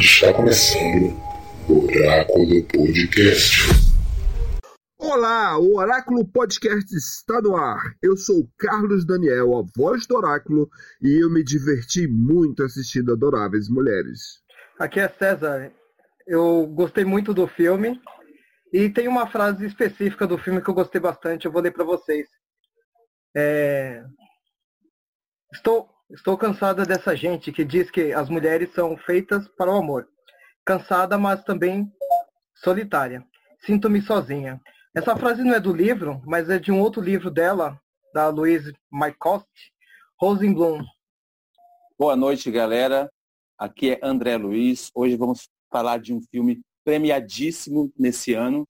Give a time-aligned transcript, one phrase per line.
[0.00, 1.14] Está começando
[1.68, 3.68] o Oráculo Podcast.
[4.98, 7.94] Olá, o Oráculo Podcast está no ar.
[8.00, 10.70] Eu sou Carlos Daniel, a voz do Oráculo,
[11.02, 14.42] e eu me diverti muito assistindo Adoráveis Mulheres.
[14.78, 15.70] Aqui é César.
[16.26, 18.00] Eu gostei muito do filme
[18.72, 21.44] e tem uma frase específica do filme que eu gostei bastante.
[21.44, 22.26] Eu vou ler para vocês.
[23.36, 24.02] É...
[25.52, 30.08] Estou, estou cansada dessa gente que diz que as mulheres são feitas para o amor.
[30.64, 31.90] Cansada, mas também
[32.56, 33.24] solitária.
[33.60, 34.60] Sinto-me sozinha.
[34.94, 37.80] Essa frase não é do livro, mas é de um outro livro dela,
[38.12, 39.46] da Louise Mycost,
[40.20, 40.82] Rosenblum.
[41.98, 43.08] Boa noite, galera.
[43.56, 44.90] Aqui é André Luiz.
[44.94, 48.66] Hoje vamos falar de um filme premiadíssimo nesse ano,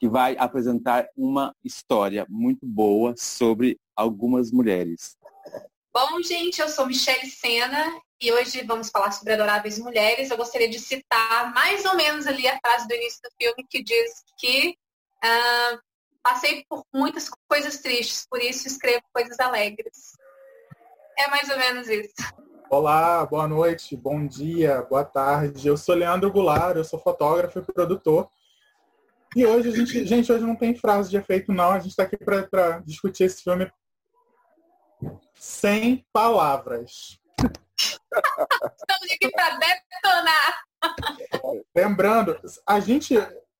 [0.00, 5.19] que vai apresentar uma história muito boa sobre algumas mulheres.
[5.92, 10.30] Bom, gente, eu sou Michelle Sena e hoje vamos falar sobre Adoráveis Mulheres.
[10.30, 13.82] Eu gostaria de citar mais ou menos ali a frase do início do filme que
[13.82, 14.76] diz que
[15.24, 15.78] uh,
[16.22, 20.12] passei por muitas coisas tristes, por isso escrevo coisas alegres.
[21.18, 22.14] É mais ou menos isso.
[22.70, 25.66] Olá, boa noite, bom dia, boa tarde.
[25.66, 28.30] Eu sou Leandro Goulart, eu sou fotógrafo e produtor.
[29.34, 32.04] E hoje a gente, gente, hoje não tem frase de efeito não, a gente está
[32.04, 33.68] aqui para discutir esse filme
[35.34, 37.18] sem palavras.
[37.40, 40.64] Estamos aqui para detonar.
[41.74, 43.14] Lembrando, a gente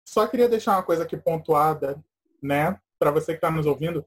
[0.04, 2.02] só queria deixar uma coisa aqui pontuada,
[2.42, 4.04] né, para você que está nos ouvindo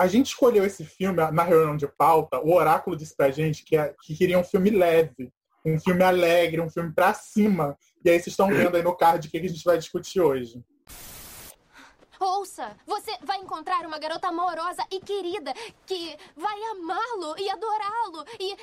[0.00, 3.76] a gente escolheu esse filme na reunião de pauta, o Oráculo disse pra gente que,
[3.76, 5.30] é, que queria um filme leve,
[5.62, 7.76] um filme alegre, um filme pra cima.
[8.02, 10.64] E aí vocês estão vendo aí no card o que a gente vai discutir hoje.
[12.20, 15.54] Ouça, você vai encontrar uma garota amorosa e querida
[15.86, 18.56] que vai amá-lo e adorá-lo e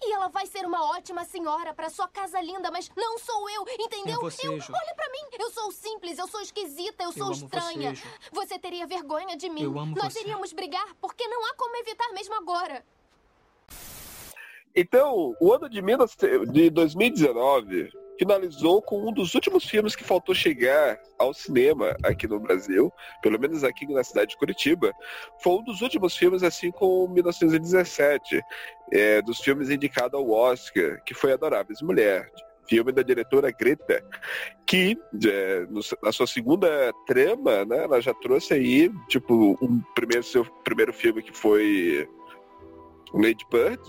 [0.00, 3.64] e ela vai ser uma ótima senhora para sua casa linda, mas não sou eu,
[3.80, 4.18] entendeu?
[4.18, 4.72] É você, eu, Jo.
[4.72, 7.90] olha para mim, eu sou simples, eu sou esquisita, eu, Eu sou amo estranha.
[7.96, 8.08] você, Jo.
[8.30, 9.60] você teria vergonha de mim.
[9.64, 10.20] Eu amo Nós você.
[10.20, 12.84] iríamos brigar porque não há como evitar mesmo agora.
[14.72, 20.34] Então, o ano de, 19 de 2019 finalizou com um dos últimos filmes que faltou
[20.34, 22.92] chegar ao cinema aqui no Brasil,
[23.22, 24.92] pelo menos aqui na cidade de Curitiba.
[25.42, 28.42] Foi um dos últimos filmes, assim como 1917,
[28.92, 32.30] é, dos filmes indicados ao Oscar, que foi Adoráveis Mulher.
[32.68, 34.04] Filme da diretora Greta,
[34.66, 34.94] que
[35.26, 40.44] é, no- na sua segunda trama, né, ela já trouxe aí, tipo, um primeiro, seu
[40.64, 42.06] primeiro filme que foi
[43.14, 43.80] Lady Bird,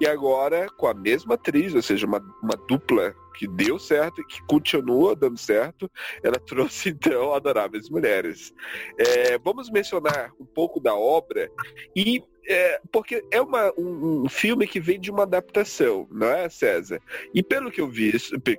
[0.00, 4.26] e agora com a mesma atriz, ou seja, uma, uma dupla que deu certo e
[4.26, 5.90] que continua dando certo,
[6.22, 8.52] ela trouxe então Adoráveis Mulheres.
[8.98, 11.50] É, vamos mencionar um pouco da obra
[11.96, 16.48] e é, porque é uma, um, um filme que vem de uma adaptação, não é,
[16.48, 17.00] César?
[17.32, 18.58] E pelo que eu vi, pe-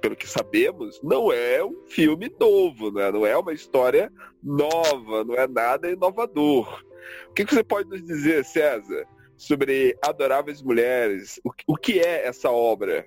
[0.00, 3.10] pelo que sabemos, não é um filme novo, né?
[3.10, 6.84] não é uma história nova, não é nada inovador.
[7.28, 9.04] O que, que você pode nos dizer, César?
[9.36, 11.40] Sobre Adoráveis Mulheres.
[11.44, 13.06] O, o que é essa obra?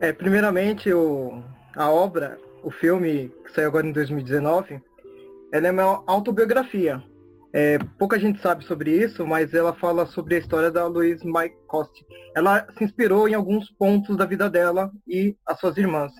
[0.00, 1.42] É, primeiramente, o,
[1.76, 4.80] a obra, o filme que saiu agora em 2019,
[5.52, 7.02] ela é uma autobiografia.
[7.52, 11.50] É, pouca gente sabe sobre isso, mas ela fala sobre a história da Louise May
[11.66, 12.06] Coste.
[12.36, 16.12] Ela se inspirou em alguns pontos da vida dela e as suas irmãs.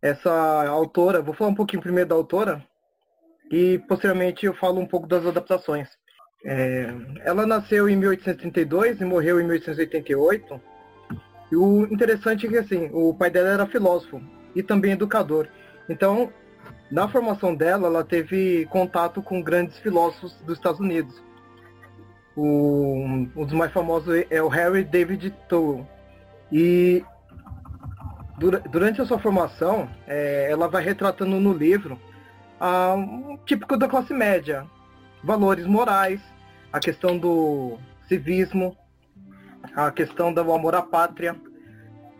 [0.00, 2.64] Essa autora, vou falar um pouquinho primeiro da autora
[3.50, 5.88] e posteriormente eu falo um pouco das adaptações.
[6.44, 6.92] É,
[7.24, 10.60] ela nasceu em 1832 e morreu em 1888.
[11.50, 14.20] E o interessante é que assim, o pai dela era filósofo
[14.54, 15.48] e também educador.
[15.88, 16.32] Então,
[16.90, 21.22] na formação dela, ela teve contato com grandes filósofos dos Estados Unidos.
[22.36, 23.04] O,
[23.36, 25.88] um dos mais famosos é o Harry David Thoreau.
[26.52, 27.04] E
[28.38, 31.98] dura- durante a sua formação, é, ela vai retratando no livro
[32.60, 34.66] ah, um típico da classe média,
[35.22, 36.20] valores morais,
[36.74, 37.78] a questão do
[38.08, 38.76] civismo,
[39.76, 41.36] a questão do amor à pátria,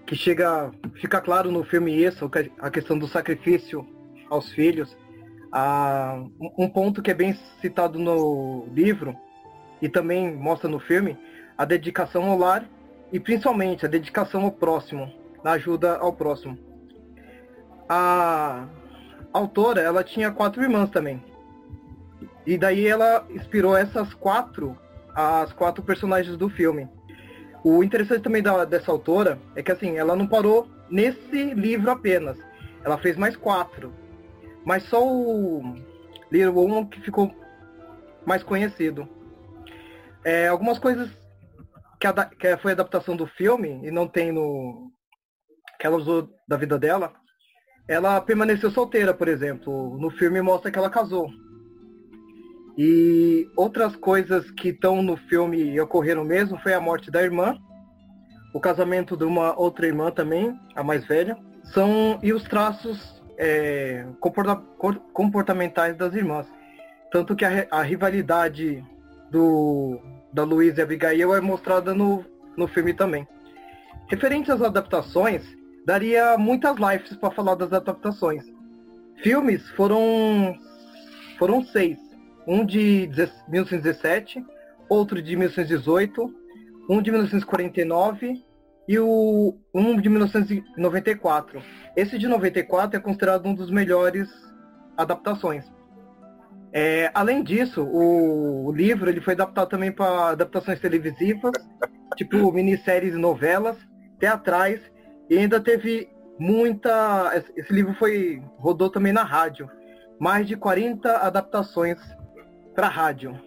[0.06, 0.70] que chega,
[1.00, 2.30] fica claro no filme isso,
[2.60, 3.84] a questão do sacrifício
[4.30, 4.96] aos filhos.
[5.50, 6.22] Ah,
[6.56, 9.16] um ponto que é bem citado no livro
[9.82, 11.18] e também mostra no filme,
[11.58, 12.64] a dedicação ao lar
[13.12, 15.12] e principalmente a dedicação ao próximo,
[15.42, 16.56] na ajuda ao próximo.
[17.88, 18.68] A
[19.32, 21.33] autora, ela tinha quatro irmãs também.
[22.46, 24.78] E daí ela inspirou essas quatro,
[25.14, 26.88] as quatro personagens do filme.
[27.64, 32.38] O interessante também da- dessa autora é que assim, ela não parou nesse livro apenas.
[32.84, 33.92] Ela fez mais quatro.
[34.64, 35.62] Mas só o
[36.30, 37.34] Little Woman que ficou
[38.26, 39.08] mais conhecido.
[40.24, 41.10] É, algumas coisas
[41.98, 42.06] que,
[42.38, 44.90] que foi adaptação do filme e não tem no.
[45.78, 47.12] que ela usou da vida dela,
[47.88, 49.98] ela permaneceu solteira, por exemplo.
[49.98, 51.30] No filme mostra que ela casou.
[52.76, 57.56] E outras coisas que estão no filme e ocorreram mesmo foi a morte da irmã,
[58.52, 61.36] o casamento de uma outra irmã também, a mais velha,
[61.72, 64.56] são e os traços é, comporta,
[65.12, 66.46] comportamentais das irmãs.
[67.12, 68.84] Tanto que a, a rivalidade
[69.30, 70.00] do,
[70.32, 72.24] da Luísa e Abigail é mostrada no,
[72.56, 73.26] no filme também.
[74.08, 75.44] Referente às adaptações,
[75.86, 78.44] daria muitas lives para falar das adaptações.
[79.22, 80.58] Filmes foram
[81.38, 81.98] foram seis
[82.46, 83.10] um de
[83.48, 84.44] 1917,
[84.88, 86.34] outro de 1918,
[86.88, 88.42] um de 1949
[88.86, 91.62] e o um de 1994.
[91.96, 94.28] Esse de 94 é considerado um dos melhores
[94.96, 95.64] adaptações.
[96.72, 101.52] É, além disso, o, o, livro ele foi adaptado também para adaptações televisivas,
[102.16, 103.76] tipo minisséries e novelas,
[104.18, 104.80] teatrais,
[105.30, 106.08] e ainda teve
[106.38, 107.42] muita.
[107.56, 109.70] Esse livro foi rodou também na rádio.
[110.18, 111.98] Mais de 40 adaptações
[112.74, 113.38] para rádio.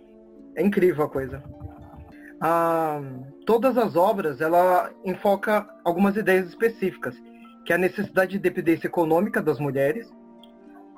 [0.56, 1.44] É incrível a coisa.
[2.40, 3.02] Ah,
[3.46, 7.16] todas as obras ela enfoca algumas ideias específicas,
[7.66, 10.08] que é a necessidade de dependência econômica das mulheres,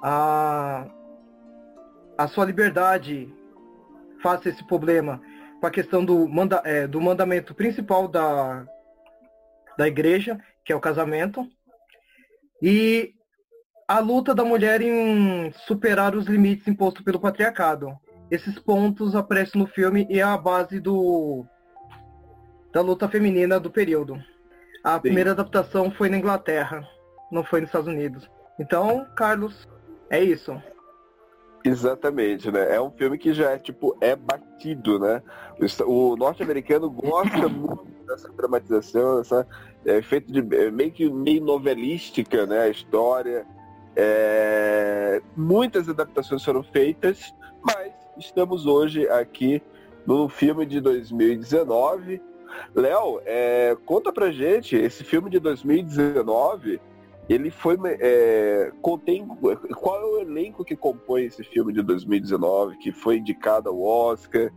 [0.04, 0.86] a,
[2.18, 3.34] a sua liberdade
[4.22, 5.22] face a esse problema
[5.60, 8.66] com a questão do, manda, é, do mandamento principal da,
[9.78, 11.46] da igreja, que é o casamento,
[12.62, 13.14] e
[13.88, 17.98] a luta da mulher em superar os limites impostos pelo patriarcado
[18.31, 21.46] esses pontos aparecem no filme e é a base do
[22.72, 24.22] da luta feminina do período.
[24.84, 25.02] A Sim.
[25.02, 26.88] primeira adaptação foi na Inglaterra,
[27.31, 28.30] não foi nos Estados Unidos.
[28.60, 29.68] Então, Carlos,
[30.10, 30.62] é isso.
[31.64, 32.76] Exatamente, né?
[32.76, 35.22] É um filme que já é tipo é batido, né?
[35.86, 39.46] O norte-americano gosta muito dessa dramatização, essa
[39.86, 42.62] é, feito de é, meio que meio novelística, né?
[42.62, 43.46] A história.
[43.96, 45.22] É...
[45.36, 49.62] Muitas adaptações foram feitas, mas estamos hoje aqui
[50.06, 52.21] no filme de 2019.
[52.75, 56.81] Léo, é, conta pra gente, esse filme de 2019,
[57.30, 57.77] ele foi.
[58.00, 59.25] É, contém.
[59.27, 64.51] Qual é o elenco que compõe esse filme de 2019, que foi indicado ao Oscar,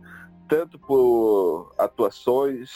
[0.49, 2.71] tanto por atuações,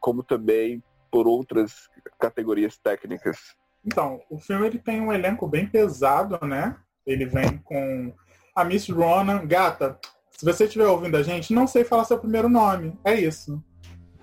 [0.00, 1.88] como também por outras
[2.18, 3.56] categorias técnicas?
[3.84, 6.76] Então, o filme ele tem um elenco bem pesado, né?
[7.06, 8.12] Ele vem com
[8.54, 9.98] a Miss Ronan, gata,
[10.38, 12.96] se você estiver ouvindo a gente, não sei falar seu primeiro nome.
[13.02, 13.60] É isso.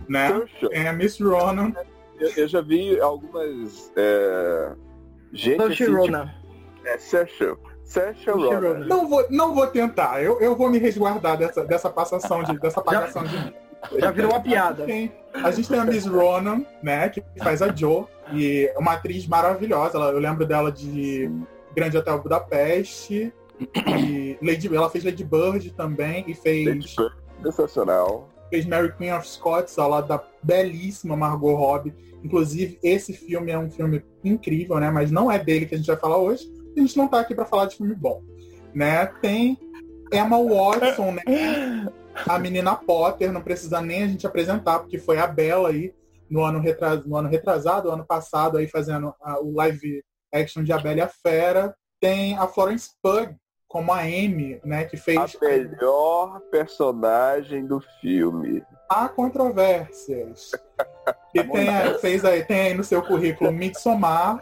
[0.07, 0.29] Né?
[0.71, 1.73] É a Miss Ronan.
[2.17, 3.91] Eu, eu já vi algumas.
[3.97, 4.71] É,
[5.33, 5.57] gente.
[5.57, 6.25] Saoirse assim, Ronan.
[6.25, 7.57] Tipo, é, Saoirse.
[7.83, 8.85] Saoirse Ronan.
[8.85, 10.23] Não vou, não vou tentar.
[10.23, 12.57] Eu, eu vou me resguardar dessa, dessa passação de.
[12.59, 13.51] Dessa pagação já,
[13.91, 14.00] de.
[14.00, 14.85] Já virou uma piada.
[14.85, 17.09] A gente, tem, a gente tem a Miss Ronan, né?
[17.09, 18.06] Que faz a Joe.
[18.31, 19.97] E é uma atriz maravilhosa.
[19.97, 21.29] eu lembro dela de
[21.75, 23.33] Grande Hotel Budapeste.
[23.60, 26.66] E Lady, ela fez Lady Bird também e fez.
[26.66, 28.30] Lady Bird, sensacional.
[28.50, 31.94] Fez Mary Queen of Scots ao lado da belíssima Margot Robbie.
[32.24, 34.90] Inclusive, esse filme é um filme incrível, né?
[34.90, 36.52] Mas não é dele que a gente vai falar hoje.
[36.75, 38.22] A gente não tá aqui para falar de filme bom.
[38.74, 39.06] Né?
[39.21, 39.57] Tem
[40.12, 41.24] Emma Watson, né?
[42.28, 45.94] A menina Potter, não precisa nem a gente apresentar, porque foi a Bela aí
[46.30, 47.06] no ano, retras...
[47.06, 49.40] no ano retrasado, ano passado, aí fazendo a...
[49.40, 51.76] o live action de A Bela e a Fera.
[52.00, 53.35] Tem a Florence Pugh,
[53.75, 58.63] como a Amy, né, que fez a melhor personagem do filme.
[58.87, 60.51] Há controvérsias.
[61.35, 64.41] e tem, fez aí, tem aí no seu currículo Midsommar,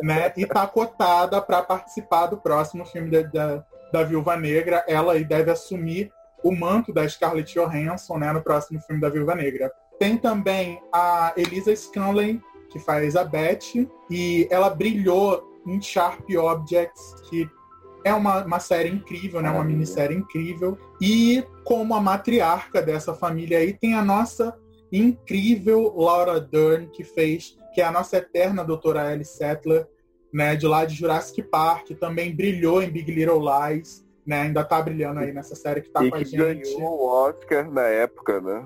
[0.00, 4.84] né, e tá cotada para participar do próximo filme da, da, da Viúva Negra.
[4.86, 6.12] Ela aí deve assumir
[6.44, 9.72] o manto da Scarlett Johansson, né, no próximo filme da Viúva Negra.
[9.98, 12.38] Tem também a Elisa Scanlon,
[12.70, 17.57] que faz a Beth, e ela brilhou em Sharp Objects, que
[18.04, 19.50] é uma, uma série incrível, né?
[19.50, 20.78] Uma minissérie incrível.
[21.00, 24.56] E como a matriarca dessa família aí tem a nossa
[24.90, 29.86] incrível Laura Dern, que fez, que é a nossa eterna doutora Ellie Settler,
[30.32, 30.56] né?
[30.56, 34.42] De lá de Jurassic Park, também brilhou em Big Little Lies, né?
[34.42, 36.36] Ainda tá brilhando aí nessa série que tá e com a gente.
[36.36, 38.64] ganhou o Oscar na época, né?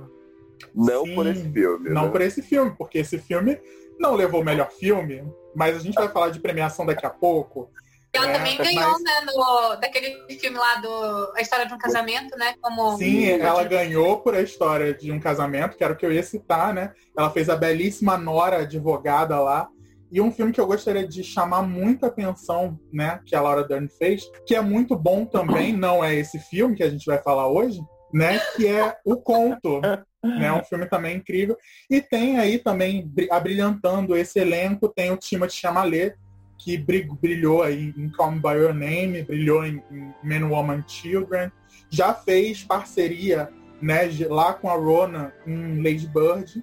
[0.74, 1.90] Não Sim, por esse filme.
[1.90, 2.10] Não né?
[2.10, 3.58] por esse filme, porque esse filme
[3.98, 5.24] não levou o melhor filme,
[5.54, 7.70] mas a gente vai falar de premiação daqui a pouco.
[8.14, 9.02] Ela é, também ganhou, mas...
[9.02, 12.54] né, no, daquele filme lá do A História de um Casamento, né?
[12.60, 12.98] Como...
[12.98, 16.22] Sim, ela ganhou por A História de um Casamento, que era o que eu ia
[16.22, 16.92] citar, né?
[17.16, 19.68] Ela fez a belíssima Nora advogada lá.
[20.10, 23.88] E um filme que eu gostaria de chamar muita atenção, né, que a Laura Dern
[23.88, 27.48] fez, que é muito bom também, não é esse filme que a gente vai falar
[27.48, 27.80] hoje,
[28.12, 28.38] né?
[28.54, 29.80] Que é O Conto,
[30.22, 30.52] né?
[30.52, 31.56] Um filme também incrível.
[31.88, 36.14] E tem aí também, abrilhantando esse elenco, tem o Timothée Chalamet,
[36.62, 41.50] que brilhou aí em Call Me By Your Name, brilhou em, em Men, Woman, Children,
[41.90, 43.50] já fez parceria
[43.80, 46.62] né, lá com a Rona em Lady Bird.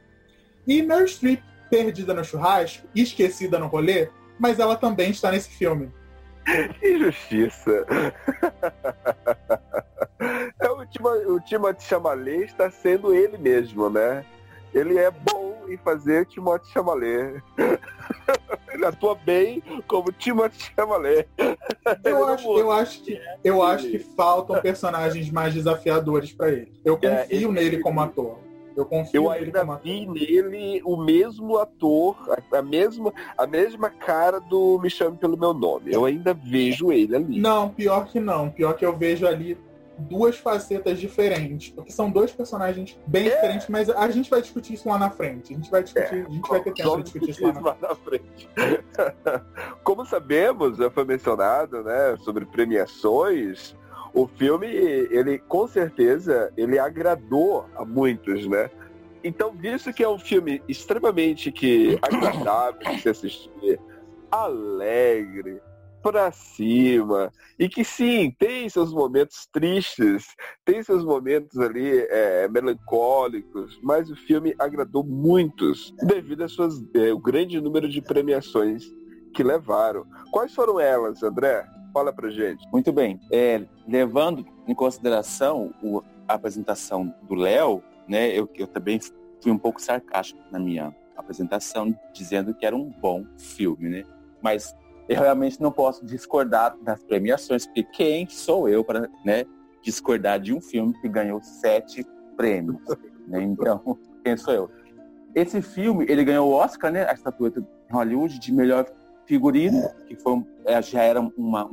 [0.65, 5.91] E Meryl Streep, perdida no churrasco, esquecida no rolê, mas ela também está nesse filme.
[6.81, 7.85] Injustiça.
[10.59, 14.25] É, o, Tima, o Timothy Chalamet está sendo ele mesmo, né?
[14.73, 17.43] Ele é bom em fazer Timothy Chalamet.
[18.73, 21.27] Ele atua bem como Timothy Chalamet.
[22.03, 26.71] Eu acho, eu acho que eu acho que faltam personagens mais desafiadores para ele.
[26.85, 28.37] Eu é, confio é, nele como ator.
[28.75, 32.15] Eu confio eu ainda vi nele o mesmo ator,
[32.51, 35.91] a mesma, a mesma cara do Me Chame Pelo Meu Nome.
[35.91, 37.39] Eu ainda vejo ele ali.
[37.41, 38.49] Não, pior que não.
[38.49, 39.57] Pior que eu vejo ali
[39.99, 43.35] duas facetas diferentes, porque são dois personagens bem é.
[43.35, 45.53] diferentes, mas a gente vai discutir isso lá na frente.
[45.53, 46.25] A gente vai discutir, é.
[46.25, 48.49] a gente vai ter tempo de discutir isso lá na, na frente.
[49.83, 53.75] Como sabemos, já foi mencionado, né, sobre premiações,
[54.13, 58.69] o filme, ele com certeza, ele agradou a muitos, né?
[59.23, 63.79] Então, visto que é um filme extremamente que agradável de se assistir,
[64.31, 65.61] alegre,
[66.01, 67.31] pra cima.
[67.57, 70.25] E que sim, tem seus momentos tristes,
[70.65, 77.11] tem seus momentos ali é, melancólicos, mas o filme agradou muitos devido ao suas, é,
[77.11, 78.83] o grande número de premiações
[79.33, 80.05] que levaram.
[80.31, 81.67] Quais foram elas, André?
[81.93, 82.65] Fala pra gente.
[82.71, 83.19] Muito bem.
[83.31, 88.99] É, levando em consideração o, a apresentação do Léo, né, eu, eu também
[89.41, 94.03] fui um pouco sarcástico na minha apresentação, dizendo que era um bom filme, né?
[94.41, 94.73] Mas
[95.09, 99.43] eu realmente não posso discordar das premiações, porque quem sou eu para né,
[99.81, 102.05] discordar de um filme que ganhou sete
[102.37, 102.77] prêmios?
[103.27, 103.41] né?
[103.41, 104.71] Então, quem sou eu?
[105.33, 108.85] Esse filme, ele ganhou o Oscar, né, a estatueta em Hollywood de melhor
[109.25, 111.69] figurino, que foi, é, já era uma,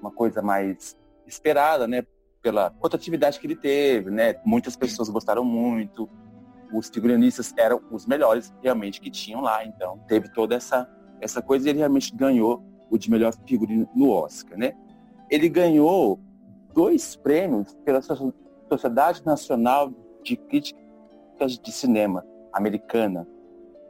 [0.00, 0.94] uma coisa mais
[1.26, 2.04] esperada, né,
[2.42, 4.34] pela rotatividade que ele teve, né?
[4.44, 6.08] Muitas pessoas gostaram muito,
[6.72, 10.88] os figurinistas eram os melhores realmente que tinham lá, então teve toda essa
[11.20, 14.72] essa coisa ele realmente ganhou o de melhor figurino no Oscar, né?
[15.30, 16.18] Ele ganhou
[16.74, 23.26] dois prêmios pela Sociedade Nacional de Críticas de Cinema americana,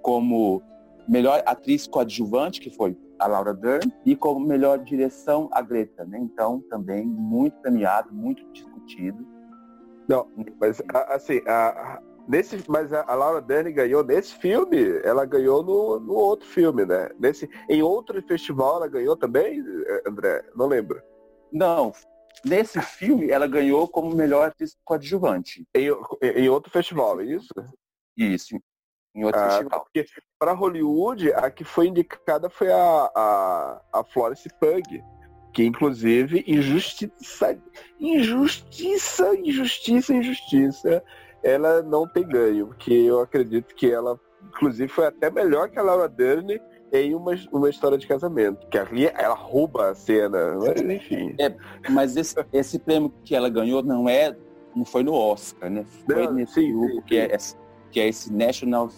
[0.03, 0.63] como
[1.09, 6.19] melhor atriz coadjuvante, que foi a Laura Dern, e como melhor direção a Greta, né?
[6.19, 9.27] Então, também muito premiado, muito discutido.
[10.09, 10.27] Não,
[10.61, 16.13] mas assim, a, Nesse, mas a, Laura Dern ganhou nesse filme, ela ganhou no, no
[16.13, 17.09] outro filme, né?
[17.19, 19.65] Nesse, em outro festival ela ganhou também,
[20.07, 20.45] André?
[20.55, 21.01] Não lembro.
[21.51, 21.91] Não,
[22.45, 25.67] nesse filme ela ganhou como melhor atriz coadjuvante.
[25.75, 25.89] Em,
[26.23, 27.49] em outro festival, é isso?
[28.15, 28.61] Isso,
[29.15, 29.85] em outro ah, festival.
[29.85, 30.05] Porque
[30.39, 35.03] para Hollywood, a que foi indicada foi a, a, a Florence Pug,
[35.55, 37.59] que inclusive injustiça,
[37.99, 41.03] injustiça, injustiça, injustiça
[41.43, 44.19] ela não tem ganho, porque eu acredito que ela,
[44.49, 46.61] inclusive, foi até melhor que a Laura Dern
[46.93, 48.67] em uma, uma história de casamento.
[48.69, 51.35] Que ali ela rouba a cena, mas enfim.
[51.39, 51.55] É,
[51.91, 54.35] mas esse, esse prêmio que ela ganhou não é
[54.75, 55.85] não foi no Oscar, né?
[56.07, 57.37] Foi não, nesse sim, grupo sim, que, é,
[57.91, 58.91] que é esse National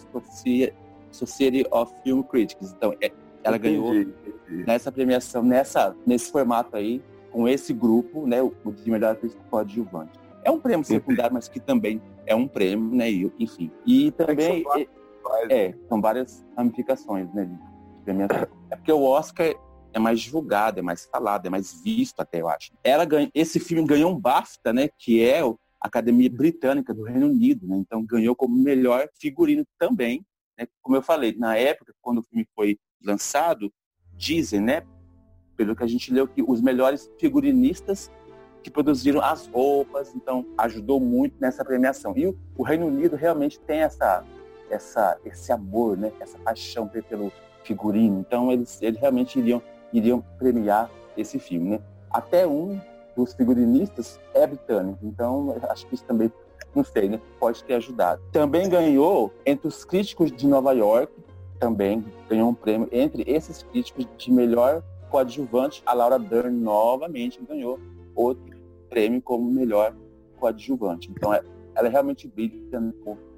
[1.11, 2.73] Society of Film Critics.
[2.73, 3.11] Então, é,
[3.43, 4.63] ela entendi, ganhou entendi.
[4.65, 8.41] nessa premiação, nessa, nesse formato aí, com esse grupo, né?
[8.41, 10.20] O de melhor atriz coadjuvante.
[10.43, 13.09] É um prêmio secundário, mas que também é um prêmio, né?
[13.11, 13.71] E, enfim.
[13.85, 14.61] E também.
[14.61, 17.49] É, são, é, são várias ramificações, né?
[18.69, 19.53] É porque o Oscar
[19.93, 22.71] é mais divulgado, é mais falado, é mais visto até, eu acho.
[22.83, 24.89] Ela ganha, esse filme ganhou um BAFTA, né?
[24.97, 27.77] Que é a Academia Britânica do Reino Unido, né?
[27.77, 30.25] Então ganhou como melhor figurino também.
[30.57, 30.67] Né?
[30.81, 33.71] Como eu falei, na época, quando o filme foi lançado,
[34.15, 34.83] dizem, né?
[35.55, 38.11] Pelo que a gente leu, que os melhores figurinistas
[38.61, 42.13] que produziram as roupas, então ajudou muito nessa premiação.
[42.15, 44.23] E o, Reino Unido realmente tem essa,
[44.69, 46.11] essa, esse amor, né?
[46.19, 47.31] essa paixão pelo
[47.63, 48.19] figurino.
[48.19, 51.71] Então eles, eles realmente iriam, iriam premiar esse filme.
[51.71, 51.79] Né?
[52.09, 52.79] Até um
[53.15, 56.31] dos figurinistas é britânico, então acho que isso também,
[56.73, 57.19] não sei, né?
[57.39, 58.21] pode ter ajudado.
[58.31, 61.11] Também ganhou entre os críticos de Nova York,
[61.59, 67.77] também ganhou um prêmio entre esses críticos de melhor coadjuvante, a Laura Dern novamente ganhou
[68.15, 68.50] outro
[68.91, 69.95] prêmio como melhor
[70.37, 71.09] coadjuvante.
[71.09, 71.41] Então, é,
[71.73, 72.53] ela realmente brilha,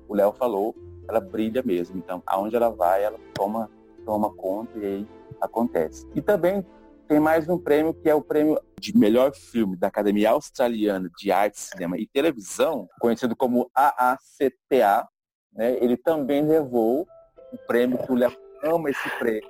[0.07, 0.75] o Léo falou,
[1.07, 1.98] ela brilha mesmo.
[1.98, 3.69] Então, aonde ela vai, ela toma,
[4.03, 5.07] toma conta e aí
[5.39, 6.07] acontece.
[6.15, 6.65] E também
[7.07, 11.31] tem mais um prêmio que é o prêmio de melhor filme da Academia Australiana de
[11.31, 15.07] Arte, Cinema e Televisão, conhecido como AACTA,
[15.53, 17.07] né, ele também levou
[17.51, 19.48] o prêmio que o Léo ama esse prêmio.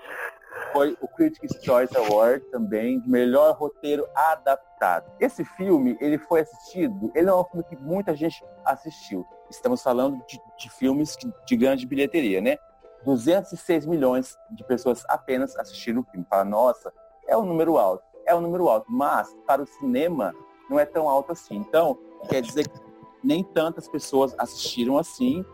[0.74, 5.12] Foi o Critics' Choice Award também, melhor roteiro adaptado.
[5.20, 9.26] Esse filme, ele foi assistido, ele é um filme que muita gente assistiu.
[9.50, 11.16] Estamos falando de, de filmes
[11.46, 12.58] de grande bilheteria, né?
[13.06, 16.26] 206 milhões de pessoas apenas assistiram o filme.
[16.30, 16.92] Fala, nossa,
[17.28, 18.04] é um número alto.
[18.26, 20.34] É um número alto, mas para o cinema
[20.70, 21.58] não é tão alto assim.
[21.58, 21.98] Então,
[22.30, 22.80] quer dizer que
[23.24, 25.46] nem tantas pessoas assistiram assim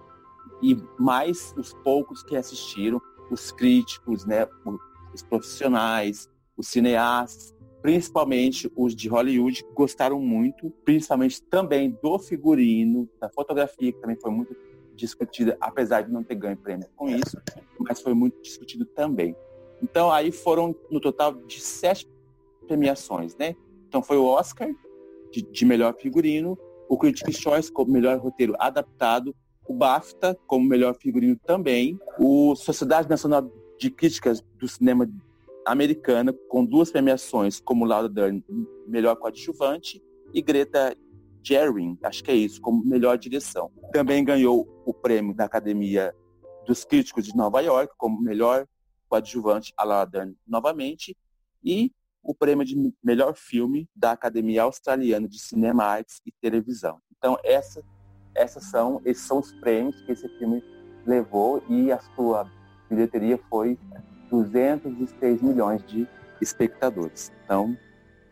[0.61, 4.47] e mais os poucos que assistiram, os críticos, né,
[5.19, 13.29] os profissionais, os cineastas, principalmente os de Hollywood, gostaram muito, principalmente também do figurino, da
[13.29, 14.55] fotografia, que também foi muito
[14.95, 17.37] discutida, apesar de não ter ganho prêmio com isso,
[17.79, 19.35] mas foi muito discutido também.
[19.81, 22.09] Então aí foram no total de sete
[22.67, 23.55] premiações, né?
[23.87, 24.69] Então foi o Oscar
[25.31, 26.57] de, de melhor figurino,
[26.89, 29.33] o Critics' Choice como melhor roteiro adaptado,
[29.65, 35.09] o BAFTA como melhor figurino também, o Sociedade Nacional de Críticas do Cinema
[35.65, 38.43] Americana com duas premiações como Laura Dern,
[38.87, 40.95] melhor coadjuvante, e Greta
[41.41, 43.71] Gerwig, acho que é isso, como melhor direção.
[43.93, 46.13] Também ganhou o prêmio da Academia
[46.65, 48.67] dos Críticos de Nova York como melhor
[49.07, 51.17] coadjuvante a Laura Dern novamente
[51.63, 56.99] e o prêmio de melhor filme da Academia Australiana de Cinema, Artes e Televisão.
[57.17, 57.81] Então essa,
[58.35, 60.61] essas são, esses são os prêmios que esse filme
[61.07, 62.51] levou e a sua
[62.89, 63.77] bilheteria foi
[64.31, 66.07] 206 milhões de
[66.41, 67.31] espectadores.
[67.43, 67.77] Então,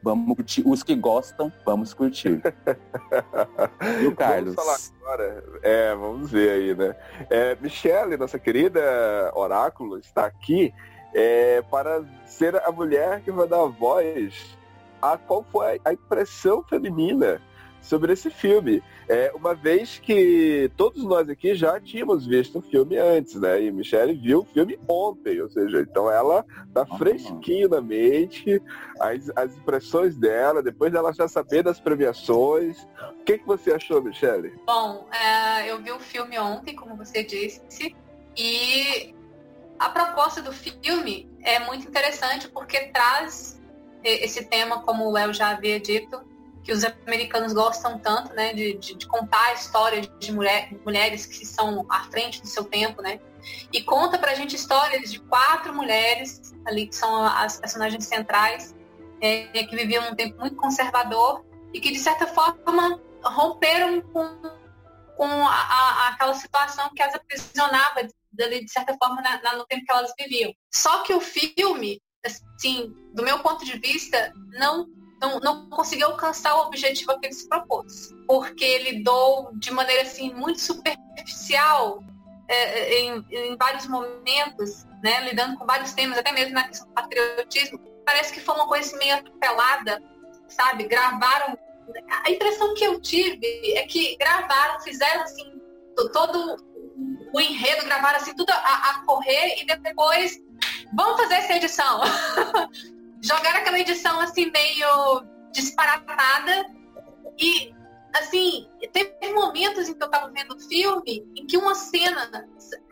[0.02, 0.64] vamos curtir.
[0.66, 2.42] Os que gostam, vamos curtir.
[4.02, 4.56] e o Carlos?
[4.56, 5.44] Vamos falar agora.
[5.62, 6.96] É, vamos ver aí, né?
[7.30, 8.82] É, Michele, nossa querida
[9.36, 10.74] oráculo, está aqui
[11.14, 14.58] é, para ser a mulher que vai dar voz
[15.02, 17.42] a qual foi a impressão feminina
[17.82, 18.84] sobre esse filme.
[19.08, 23.64] É, uma vez que todos nós aqui já tínhamos visto o filme antes, né?
[23.64, 28.62] E Michelle viu o filme ontem, ou seja, então ela tá fresquinho na mente,
[29.00, 32.86] as, as impressões dela, depois dela já saber das premiações.
[33.22, 34.54] O que, que você achou, Michelle?
[34.66, 37.96] Bom, é, eu vi o filme ontem, como você disse,
[38.36, 39.16] e
[39.80, 43.62] a proposta do filme é muito interessante porque traz
[44.04, 46.22] esse tema, como o Léo já havia dito,
[46.68, 51.46] que os americanos gostam tanto, né, de, de, de contar histórias de mulher, mulheres que
[51.46, 53.22] são à frente do seu tempo, né,
[53.72, 58.76] e conta pra gente histórias de quatro mulheres ali que são as personagens centrais,
[59.22, 64.28] é, que viviam num tempo muito conservador e que de certa forma romperam com,
[65.16, 69.66] com a, a, aquela situação que as aprisionava de, de certa forma na, na, no
[69.68, 70.52] tempo que elas viviam.
[70.70, 74.86] Só que o filme, assim, do meu ponto de vista, não
[75.22, 78.14] não, não conseguiu alcançar o objetivo que ele se propôs.
[78.28, 82.04] Porque ele lidou de maneira assim muito superficial
[82.48, 86.88] é, é, em, em, vários momentos, né, lidando com vários temas, até mesmo na questão
[86.88, 87.80] do patriotismo.
[88.06, 90.02] Parece que foi uma coisa assim, meio atropelada,
[90.48, 90.88] sabe?
[90.88, 91.58] Gravaram.
[92.26, 95.62] A impressão que eu tive é que gravaram, fizeram assim,
[96.14, 96.58] todo
[97.34, 100.38] o enredo, gravaram assim, tudo a, a correr e depois
[100.94, 102.02] vamos fazer essa edição.
[103.22, 106.66] jogaram aquela edição assim meio disparatada
[107.38, 107.74] e
[108.16, 112.30] assim, teve momentos em que eu tava vendo o filme em que uma cena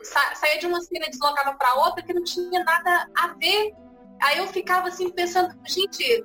[0.04, 3.74] sa saía de uma cena e deslocava para outra que não tinha nada a ver.
[4.22, 6.24] Aí eu ficava assim pensando, gente,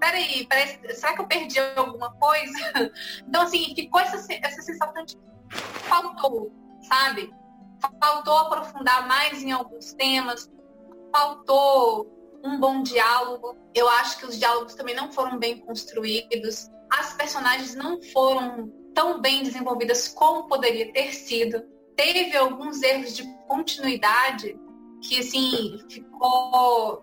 [0.00, 2.92] peraí, parece, será que eu perdi alguma coisa?
[3.28, 5.18] Então assim, ficou essa, essa sensação de
[5.84, 7.32] faltou, sabe?
[8.00, 10.50] Faltou aprofundar mais em alguns temas,
[11.14, 12.13] faltou
[12.44, 13.56] um bom diálogo.
[13.74, 16.68] Eu acho que os diálogos também não foram bem construídos.
[16.90, 21.64] As personagens não foram tão bem desenvolvidas como poderia ter sido.
[21.96, 24.56] Teve alguns erros de continuidade
[25.02, 27.02] que assim ficou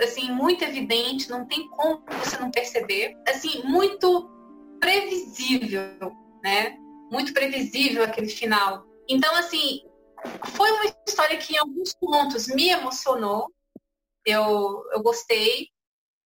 [0.00, 3.16] assim muito evidente, não tem como você não perceber.
[3.28, 4.30] Assim, muito
[4.80, 6.76] previsível, né?
[7.10, 8.84] Muito previsível aquele final.
[9.08, 9.80] Então, assim,
[10.54, 13.50] foi uma história que em alguns pontos me emocionou,
[14.28, 15.68] eu, eu gostei,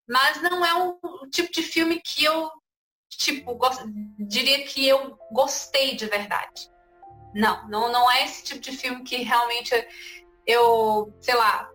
[0.08, 2.50] mas não é um tipo de filme que eu,
[3.08, 3.82] tipo, gost...
[4.18, 6.70] diria que eu gostei de verdade.
[7.34, 9.72] Não, não, não é esse tipo de filme que realmente
[10.46, 11.70] eu, sei lá,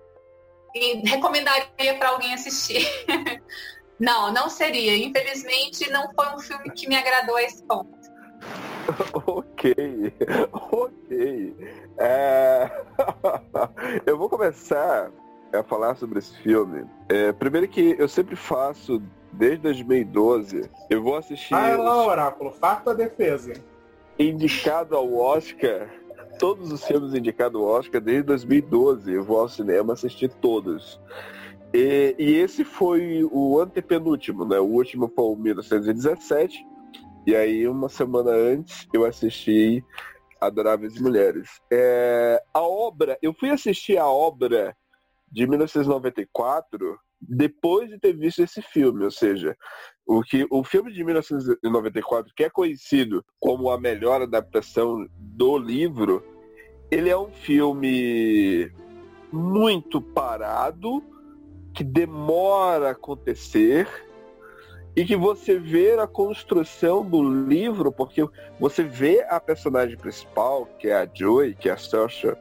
[1.06, 2.86] recomendaria para alguém assistir.
[4.00, 4.96] não, não seria.
[4.96, 7.98] Infelizmente, não foi um filme que me agradou a esse ponto.
[9.26, 9.74] ok,
[10.52, 11.56] ok.
[11.98, 12.70] É...
[14.06, 15.12] eu vou começar
[15.54, 16.86] a falar sobre esse filme.
[17.10, 20.70] É, primeiro que eu sempre faço desde 2012.
[20.90, 21.54] Eu vou assistir.
[21.54, 23.54] Ah, lá, Oráculo, faça a defesa.
[24.20, 25.90] Indicado ao Oscar,
[26.40, 29.14] todos os filmes indicados ao Oscar desde 2012.
[29.14, 31.00] Eu vou ao cinema assistir todos.
[31.74, 34.58] E, e, esse foi o antepenúltimo, né?
[34.60, 36.66] O último foi o 1917.
[37.26, 39.84] E aí, uma semana antes, eu assisti
[40.40, 41.62] Adoráveis Mulheres.
[41.70, 44.76] É, a obra, eu fui assistir a obra
[45.32, 49.58] de 1994 depois de ter visto esse filme, ou seja,
[50.06, 56.24] o que o filme de 1994, que é conhecido como a melhor adaptação do livro,
[56.92, 58.72] ele é um filme
[59.32, 61.04] muito parado,
[61.74, 63.88] que demora a acontecer
[64.96, 68.28] e que você vê a construção do livro, porque
[68.60, 72.36] você vê a personagem principal, que é a Joy, que é a Saoirse,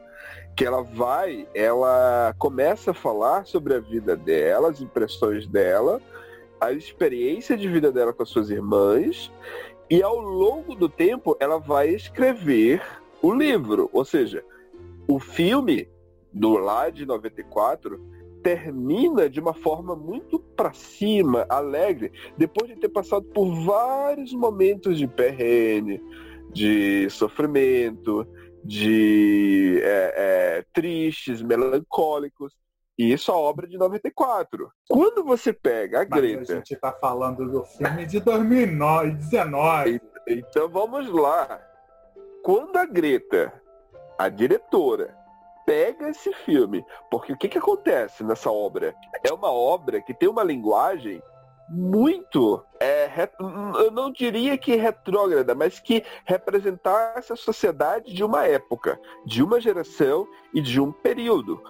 [0.57, 6.01] que ela vai, ela começa a falar sobre a vida dela, as impressões dela,
[6.59, 9.31] a experiência de vida dela com as suas irmãs,
[9.87, 12.81] e ao longo do tempo ela vai escrever
[13.21, 13.87] o livro.
[13.93, 14.43] Ou seja,
[15.07, 15.87] o filme
[16.33, 18.01] do lá de 94
[18.41, 24.97] termina de uma forma muito para cima, alegre, depois de ter passado por vários momentos
[24.97, 26.01] de perrene,
[26.51, 28.27] de sofrimento,
[28.67, 32.53] de é, é, tristes, melancólicos.
[32.97, 34.69] E isso é obra de 94.
[34.89, 36.41] Quando você pega a Mas Greta.
[36.41, 40.01] A gente está falando do filme de 2019.
[40.27, 41.61] Então vamos lá.
[42.43, 43.53] Quando a Greta,
[44.17, 45.15] a diretora,
[45.65, 46.83] pega esse filme.
[47.09, 48.93] Porque o que, que acontece nessa obra?
[49.23, 51.23] É uma obra que tem uma linguagem
[51.69, 58.99] muito, é, eu não diria que retrógrada, mas que representasse a sociedade de uma época,
[59.25, 61.61] de uma geração e de um período.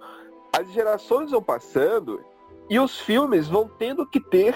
[0.56, 2.24] As gerações vão passando
[2.70, 4.56] e os filmes vão tendo que ter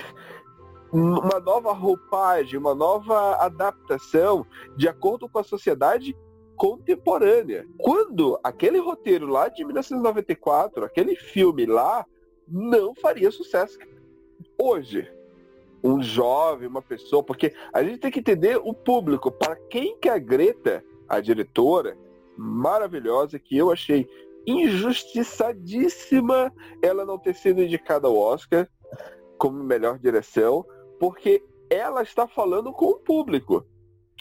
[0.92, 6.16] uma nova roupagem, uma nova adaptação de acordo com a sociedade
[6.56, 7.66] contemporânea.
[7.80, 12.06] Quando aquele roteiro lá de 1994, aquele filme lá,
[12.48, 13.80] não faria sucesso
[14.60, 15.10] hoje.
[15.84, 20.10] Um jovem, uma pessoa, porque a gente tem que entender o público, para quem que
[20.10, 21.98] a Greta, a diretora,
[22.38, 24.08] maravilhosa, que eu achei
[24.46, 28.68] injustiçadíssima ela não ter sido indicada ao Oscar
[29.38, 30.66] como melhor direção,
[31.00, 33.66] porque ela está falando com o público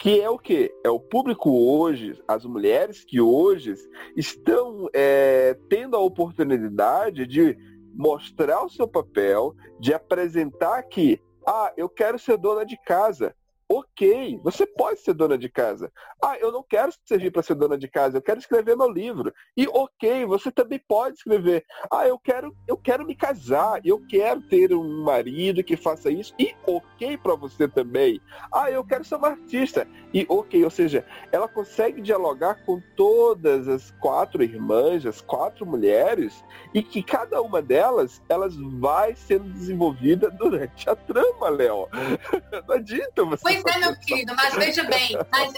[0.01, 0.73] que é o que?
[0.83, 3.75] É o público hoje, as mulheres que hoje
[4.17, 7.55] estão é, tendo a oportunidade de
[7.93, 13.35] mostrar o seu papel, de apresentar que, ah, eu quero ser dona de casa,
[13.73, 15.89] Ok, você pode ser dona de casa.
[16.21, 19.33] Ah, eu não quero servir para ser dona de casa, eu quero escrever meu livro.
[19.55, 21.63] E ok, você também pode escrever.
[21.89, 26.33] Ah, eu quero, eu quero me casar, eu quero ter um marido que faça isso.
[26.37, 28.19] E ok para você também.
[28.53, 29.87] Ah, eu quero ser uma artista.
[30.13, 36.43] E ok, ou seja, ela consegue dialogar com todas as quatro irmãs, as quatro mulheres,
[36.73, 41.87] e que cada uma delas, elas vai sendo desenvolvida durante a trama, Léo.
[42.67, 45.53] Não adianta você é, meu querido, mas veja bem, mas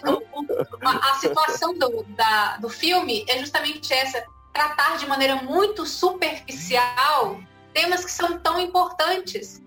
[0.81, 7.39] a, a situação do, da, do filme é justamente essa, tratar de maneira muito superficial
[7.73, 9.61] temas que são tão importantes.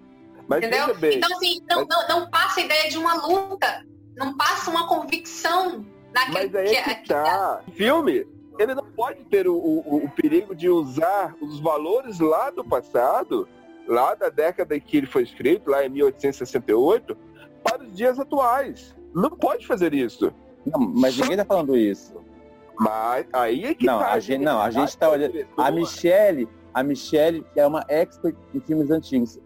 [0.49, 0.95] Mas entendeu?
[0.95, 1.89] Bem, então, assim, não, mas...
[1.89, 3.85] não, não, passa a ideia de uma luta,
[4.17, 7.63] não passa uma convicção naquele mas aí é que, que tá.
[7.67, 8.27] O filme,
[8.59, 13.49] ele não pode ter o, o, o perigo de usar os valores lá do passado,
[13.89, 17.17] lá da década em que ele foi escrito, lá em 1868,
[17.77, 18.95] para os dias atuais.
[19.15, 20.33] Não pode fazer isso.
[20.65, 22.15] Não, mas ninguém está falando isso.
[22.79, 25.47] Mas aí é que não, tá, a gente não, a gente está olhando.
[25.57, 29.39] A Michelle, a Michelle é uma expert em filmes antigos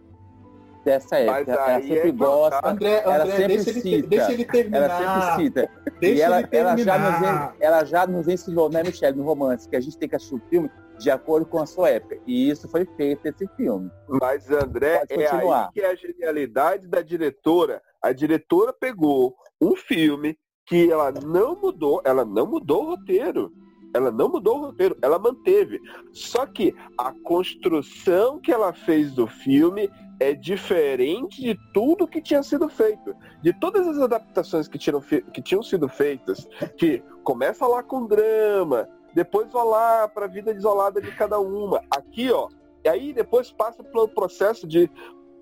[0.84, 1.52] dessa época.
[1.52, 2.68] Ela sempre é gosta.
[2.68, 3.88] André, ela André, sempre deixa cita.
[3.88, 4.78] Ele, deixa ele terminar.
[4.78, 5.70] Ela sempre cita.
[6.00, 7.00] Deixa e ela, ele terminar.
[7.00, 10.08] ela, já nos, ela já nos ensinou, né, Michelle, no romance, que a gente tem
[10.08, 12.20] que assistir o filme de acordo com a sua época.
[12.26, 13.90] E isso foi feito esse filme.
[14.06, 17.82] Mas, André, é aí que é a genialidade da diretora.
[18.02, 23.50] A diretora pegou um filme que ela não mudou, ela não mudou o roteiro.
[23.92, 25.80] Ela não mudou o roteiro, ela manteve.
[26.12, 32.42] Só que a construção que ela fez do filme é diferente de tudo que tinha
[32.42, 33.16] sido feito.
[33.42, 38.86] De todas as adaptações que tinham, que tinham sido feitas, que começa lá com drama,
[39.14, 41.82] depois vai lá para a vida isolada de cada uma.
[41.90, 42.48] Aqui, ó,
[42.84, 44.90] e aí depois passa pelo processo de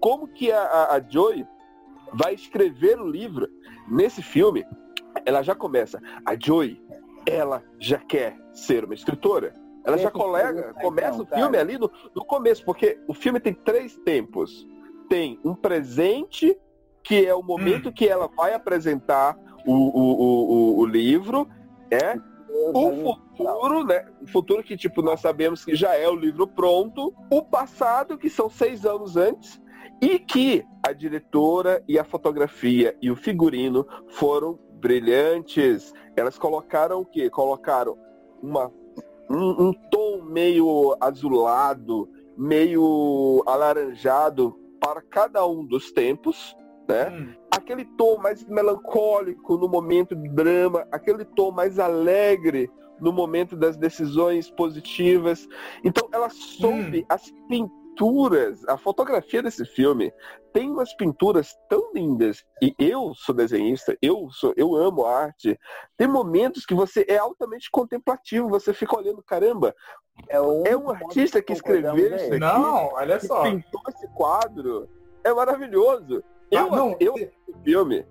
[0.00, 1.46] como que a, a, Joy
[2.14, 3.48] vai escrever o livro.
[3.88, 4.64] Nesse filme,
[5.24, 6.00] ela já começa.
[6.24, 6.81] A Joy,
[7.26, 9.54] ela já quer ser uma escritora.
[9.85, 13.96] Ela já colega, começa o filme ali no, no começo, porque o filme tem três
[13.98, 14.66] tempos.
[15.09, 16.59] tem um presente,
[17.02, 21.48] que é o momento que ela vai apresentar o, o, o, o, o livro,
[21.90, 22.18] é
[22.75, 24.07] o futuro, né?
[24.23, 27.14] O futuro que, tipo, nós sabemos que já é o livro pronto.
[27.31, 29.61] O passado, que são seis anos antes.
[30.01, 35.92] E que a diretora e a fotografia e o figurino foram brilhantes.
[36.16, 37.29] Elas colocaram o quê?
[37.29, 37.99] Colocaram
[38.42, 38.73] uma,
[39.29, 46.57] um, um tom meio azulado, meio alaranjado para cada um dos tempos,
[46.88, 47.11] né?
[47.11, 47.35] Hum.
[47.51, 52.70] Aquele tom mais melancólico no momento de drama, aquele tom mais alegre
[53.01, 55.46] no momento das decisões positivas.
[55.85, 57.07] Então ela soube hum.
[57.09, 60.12] as pinturas, a fotografia desse filme
[60.53, 62.44] tem umas pinturas tão lindas.
[62.61, 65.59] E eu sou desenhista, eu sou, eu amo arte.
[65.96, 69.74] Tem momentos que você é altamente contemplativo, você fica olhando, caramba,
[70.29, 73.42] é um, é um artista que escreveu isso aqui, Não, olha só.
[73.42, 74.88] pintou esse quadro.
[75.22, 76.24] É maravilhoso.
[76.50, 78.06] Eu, ah, não, eu assisti o filme,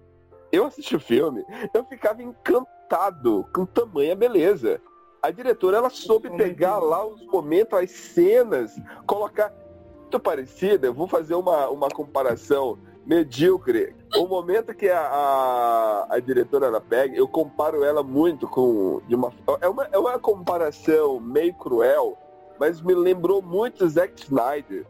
[0.51, 4.81] eu assisti o filme, eu ficava encantado com tamanha beleza.
[5.21, 9.51] A diretora, ela soube pegar lá os momentos, as cenas, colocar
[9.99, 10.87] muito parecida.
[10.87, 13.95] Eu vou fazer uma, uma comparação medíocre.
[14.15, 19.01] O momento que a, a, a, diretora ela pega, eu comparo ela muito com.
[19.07, 22.17] De uma, é, uma, é uma comparação meio cruel,
[22.59, 24.85] mas me lembrou muito Zack Snyder.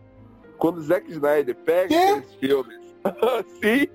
[0.58, 2.87] Quando Zack Snyder pega esses filmes
[3.62, 3.88] Sim.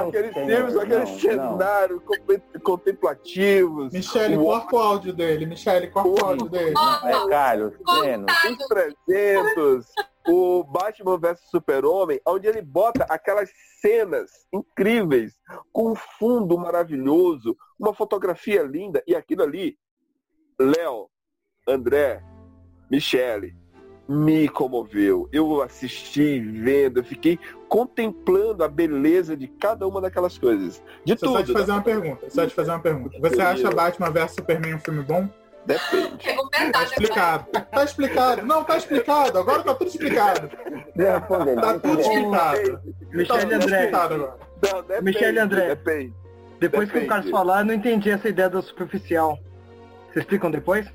[0.00, 2.02] aqueles filmes, aqueles cenários
[2.62, 3.92] contemplativos.
[3.92, 5.46] Michele, corta o áudio dele.
[5.46, 6.74] Michele, corta o áudio dele.
[7.04, 8.26] É, Carlos, Breno.
[8.26, 8.68] Os
[9.06, 9.86] 300,
[10.28, 15.34] o Batman vs Super-Homem, onde ele bota aquelas cenas incríveis,
[15.72, 19.76] com um fundo maravilhoso, uma fotografia linda, e aquilo ali,
[20.58, 21.08] Léo,
[21.66, 22.22] André,
[22.90, 23.56] Michele,
[24.08, 25.28] me comoveu.
[25.32, 27.38] Eu assisti, vendo, eu fiquei
[27.68, 30.82] contemplando a beleza de cada uma daquelas coisas.
[31.04, 31.38] De Você tudo.
[31.38, 32.30] Só te fazer uma pergunta.
[32.30, 33.18] Só te fazer uma pergunta.
[33.20, 35.28] Você acha Batman vs Superman um filme bom?
[35.64, 36.18] Depende.
[36.72, 37.46] Tá explicado.
[37.70, 38.42] Tá explicado.
[38.44, 39.38] Não, tá explicado.
[39.38, 40.50] Agora tá tudo explicado.
[41.60, 42.80] Tá tudo explicado.
[43.12, 43.90] Michele tá André.
[43.92, 44.36] agora.
[44.62, 45.68] Não, Michele André.
[45.68, 46.14] Depende.
[46.58, 47.06] Depois depende.
[47.06, 49.38] que o Carlos falar, eu não entendi essa ideia do superficial.
[50.06, 50.86] Vocês explicam depois?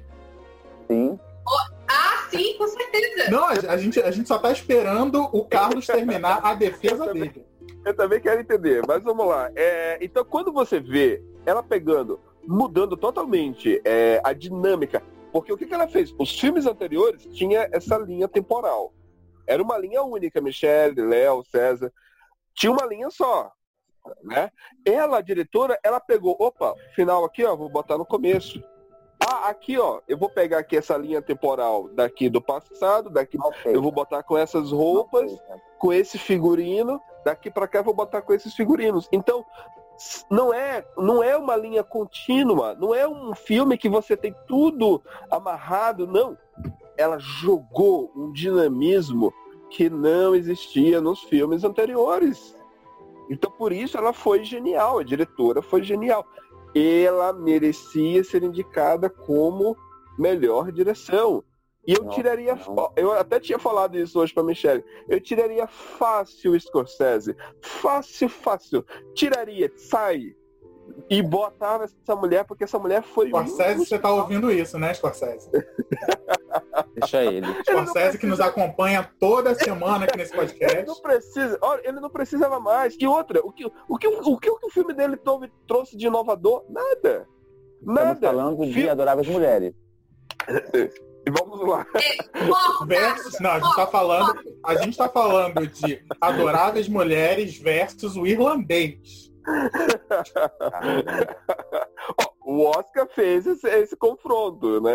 [0.88, 1.20] Sim.
[2.30, 3.32] Sim, com certeza.
[3.32, 7.46] Não, a gente, a gente só tá esperando o Carlos terminar a defesa dele.
[7.86, 9.50] Eu também quero entender, mas vamos lá.
[9.56, 15.66] É, então, quando você vê ela pegando, mudando totalmente é, a dinâmica, porque o que,
[15.66, 16.14] que ela fez?
[16.18, 18.94] Os filmes anteriores tinha essa linha temporal.
[19.46, 21.92] Era uma linha única, Michelle, Léo, César.
[22.54, 23.52] Tinha uma linha só.
[24.24, 24.50] Né?
[24.86, 28.62] Ela, a diretora, ela pegou, opa, final aqui, ó, vou botar no começo.
[29.20, 33.76] Ah, aqui, ó, eu vou pegar aqui essa linha temporal daqui do passado, daqui okay.
[33.76, 35.56] eu vou botar com essas roupas, okay.
[35.80, 39.08] com esse figurino, daqui para cá eu vou botar com esses figurinos.
[39.12, 39.44] Então,
[40.30, 45.02] não é, não é uma linha contínua, não é um filme que você tem tudo
[45.32, 46.38] amarrado, não.
[46.96, 49.34] Ela jogou um dinamismo
[49.70, 52.56] que não existia nos filmes anteriores.
[53.30, 56.26] Então, por isso ela foi genial, a diretora foi genial
[56.78, 59.76] ela merecia ser indicada como
[60.18, 61.44] melhor direção.
[61.88, 62.56] E eu não, tiraria.
[62.56, 62.92] Não.
[62.98, 64.84] Eu até tinha falado isso hoje pra Michelle.
[65.08, 67.36] Eu tiraria fácil o Scorsese.
[67.62, 68.86] Fácil, fácil.
[69.14, 70.36] Tiraria, sai.
[71.10, 73.30] E botava essa mulher, porque essa mulher foi.
[73.30, 75.50] Scorsese, você tá ouvindo isso, né, Scorsese?
[76.96, 77.46] Deixa ele.
[77.64, 80.78] Scorsese que nos acompanha toda semana aqui nesse podcast.
[80.78, 82.96] Ele não precisa, olha, ele não precisava mais.
[83.00, 85.18] E outra, o que o, que, o, que, o, filme dele
[85.68, 86.66] trouxe de inovador?
[86.70, 87.28] Nada.
[87.82, 88.14] Nada.
[88.14, 89.74] Estamos falando de Adoráveis Mulheres.
[91.28, 91.86] E vamos lá.
[92.88, 94.34] Versus, não, a gente tá falando,
[94.64, 99.30] a gente tá falando de Adoráveis Mulheres versus o irlandês.
[102.42, 104.92] O Oscar fez esse, esse, confronto, né?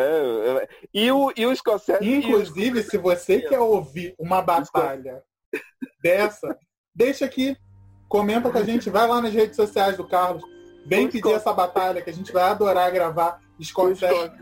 [0.93, 2.05] E o, e o escocese.
[2.05, 2.83] Inclusive, o...
[2.83, 5.23] se você quer ouvir uma batalha
[6.03, 6.59] dessa,
[6.95, 7.57] deixa aqui,
[8.09, 10.43] comenta com a gente, vai lá nas redes sociais do Carlos,
[10.87, 13.41] vem pedir essa batalha que a gente vai adorar gravar.
[13.59, 14.33] Escocese.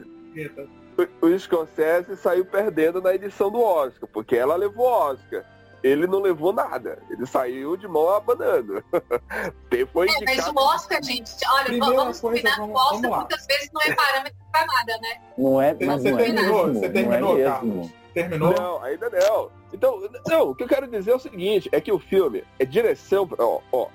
[1.22, 5.44] O, o Scorsese saiu perdendo na edição do Oscar, porque ela levou o Oscar
[5.82, 7.02] ele não levou nada.
[7.10, 8.82] Ele saiu de mão abanando.
[9.92, 13.80] Foi é, mas o Oscar, gente, olha, Primeira vamos combinar vamos, Oscar muitas vezes não
[13.82, 15.20] é parâmetro pra nada, né?
[15.38, 17.90] Não é, mas você não terminou, é você terminou, é Carlos.
[18.12, 18.54] Terminou?
[18.54, 19.50] Não, ainda não.
[19.72, 22.64] Então, não, o que eu quero dizer é o seguinte, é que o filme é
[22.64, 23.88] direção, ó, ó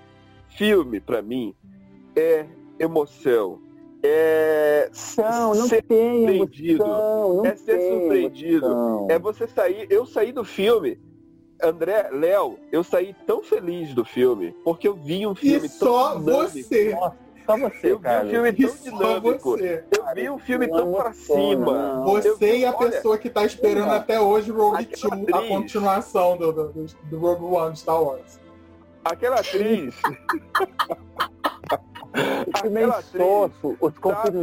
[0.50, 1.54] filme para mim
[2.16, 2.46] é
[2.80, 3.60] emoção,
[4.06, 6.84] é Não, não ser tem surpreendido.
[6.84, 8.66] emoção, não é ser tem surpreendido.
[8.66, 9.08] emoção.
[9.10, 9.88] É você sair.
[9.90, 11.00] Eu saí do filme.
[11.62, 16.12] André, Léo, eu saí tão feliz do filme, porque eu vi um E filme só
[16.12, 16.52] tão dinâmico.
[16.54, 16.94] você.
[16.94, 17.16] Nossa,
[17.46, 18.30] só você, Eu vi um cara.
[18.30, 19.50] filme E tão só dinâmico.
[19.52, 19.84] você.
[19.98, 22.04] Eu vi um filme tão pra cima.
[22.04, 25.34] Você vi- e a olha, pessoa que tá esperando Olha, até hoje Rogue aquela 2,
[25.34, 28.40] a continuação do, do, do- Rogue One Star Wars.
[29.04, 29.96] Aquela atriz.
[32.54, 33.94] Atriz, insosso, os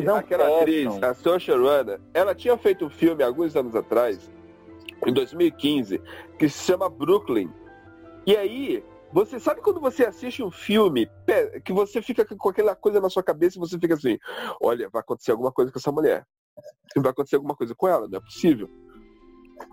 [0.05, 4.31] não aquela atriz, a Saoirse Ronan, ela tinha feito um filme alguns anos atrás,
[5.07, 6.01] em 2015,
[6.39, 7.51] que se chama Brooklyn.
[8.27, 11.09] E aí, você sabe quando você assiste um filme
[11.65, 14.19] que você fica com aquela coisa na sua cabeça e você fica assim,
[14.61, 16.27] olha, vai acontecer alguma coisa com essa mulher.
[16.97, 18.71] Vai acontecer alguma coisa com ela, não é possível.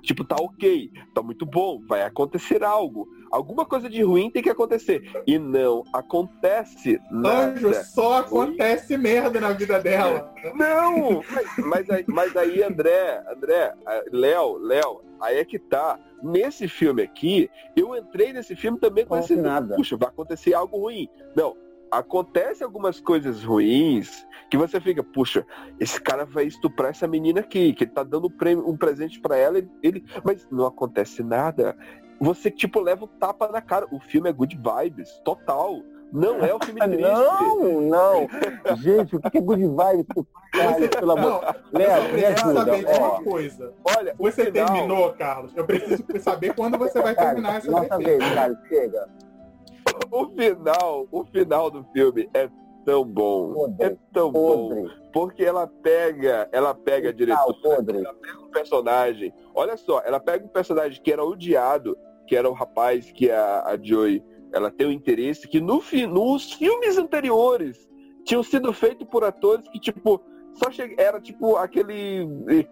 [0.02, 3.08] Tipo, tá ok, tá muito bom, vai acontecer algo.
[3.32, 5.04] Alguma coisa de ruim tem que acontecer.
[5.28, 7.52] E não acontece nada.
[7.52, 10.34] Anjo, só acontece merda na vida dela.
[10.56, 11.22] Não!
[11.30, 16.00] Mas, mas aí, mas aí, André, André, ah, Léo, Léo, aí é que tá.
[16.22, 19.36] Nesse filme aqui, eu entrei nesse filme também com esse.
[19.36, 19.76] nada.
[19.76, 21.08] Puxa, vai acontecer algo ruim.
[21.36, 21.56] Não.
[21.92, 25.46] Acontece algumas coisas ruins que você fica, puxa,
[25.80, 29.20] esse cara vai estuprar essa menina aqui, que ele tá dando um, prêmio, um presente
[29.20, 31.76] pra ela, ele, mas não acontece nada.
[32.20, 33.88] Você, tipo, leva o tapa na cara.
[33.92, 35.82] O filme é good vibes, total.
[36.12, 37.02] Não é o filme triste.
[37.02, 38.28] Não, não.
[38.78, 40.26] Gente, o que é good vibes?
[40.52, 41.56] Caralho, pelo amor.
[41.72, 42.66] Não, Léo, eu me preciso ajuda.
[42.66, 43.74] saber de uma coisa.
[43.98, 45.52] Olha, Você final- terminou, Carlos?
[45.56, 49.08] Eu preciso saber quando você vai terminar essa nossa vez, cara, chega.
[50.12, 52.50] O final, o final do filme é
[52.86, 53.54] tão bom.
[53.54, 54.70] Podre, é tão bom.
[54.70, 55.00] Podre.
[55.12, 58.00] Porque ela pega, ela pega a podre.
[58.00, 59.34] ela pega um personagem.
[59.54, 63.64] Olha só, ela pega um personagem que era odiado, que era o rapaz que a,
[63.66, 67.88] a Joy, ela tem um interesse que no nos filmes anteriores
[68.24, 70.22] tinham sido feitos por atores que tipo
[70.54, 70.96] só che...
[70.98, 72.28] era tipo aquele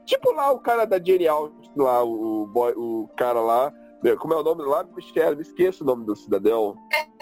[0.06, 3.74] tipo lá o cara da Jane Austen lá o boy, o cara lá
[4.20, 6.76] como é o nome lá Michelle me esqueço o nome do cidadão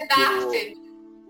[0.08, 0.74] Darcy.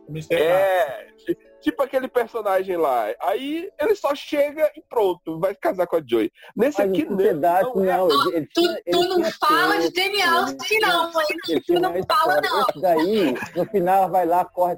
[0.09, 0.45] Mistério.
[0.45, 3.07] é, ti- tipo aquele personagem lá.
[3.23, 6.31] Aí ele só chega e pronto, vai casar com a Joy.
[6.57, 7.17] Nesse Mas aqui não.
[7.17, 7.97] pedaço, não é.
[7.97, 8.33] não.
[8.33, 11.11] Ele Tu, ele não fala de Jane ele Austen, não.
[11.49, 12.51] Ele Tu não fala, história.
[12.51, 12.61] não.
[12.69, 14.77] Esse daí, no final, ela vai lá, corre,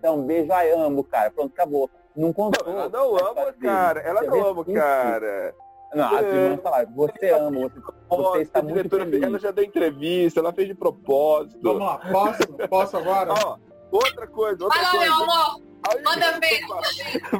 [0.00, 1.30] dá um beijo, ai, amo, cara.
[1.30, 1.88] Pronto, acabou.
[2.16, 2.66] Não contou.
[2.68, 4.00] Ela não ama, cara.
[4.00, 4.72] Ela não ama, isso?
[4.74, 5.54] cara.
[5.94, 6.28] Não, as É.
[6.44, 9.22] irmãs falaram, você ama, você, você está a muito diretora, feliz.
[9.22, 11.58] ela já deu entrevista, ela fez de propósito.
[11.62, 12.42] Vamos lá, posso?
[12.68, 13.32] Posso agora?
[13.44, 13.56] Ó,
[13.90, 15.04] outra coisa, outra lá, coisa.
[15.04, 15.60] meu amor.
[15.88, 16.60] Aí- Manda ver.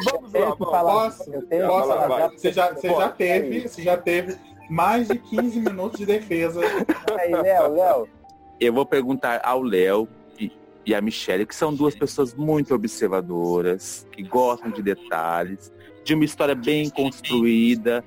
[0.05, 0.71] Vamos lá, vamos.
[0.71, 1.33] falar, Posso?
[1.33, 1.89] eu tenho Posso?
[1.89, 2.19] falar vai.
[2.21, 4.37] já- Você já, você já teve, você já teve
[4.71, 6.61] mais de 15 minutos de defesa.
[7.19, 8.09] Aí, Léo, Léo,
[8.61, 10.07] Eu vou perguntar ao Léo
[10.87, 15.73] e, a Michelle, que são duas pessoas muito observadoras, que gostam de detalhes,
[16.05, 18.05] de uma história bem construída,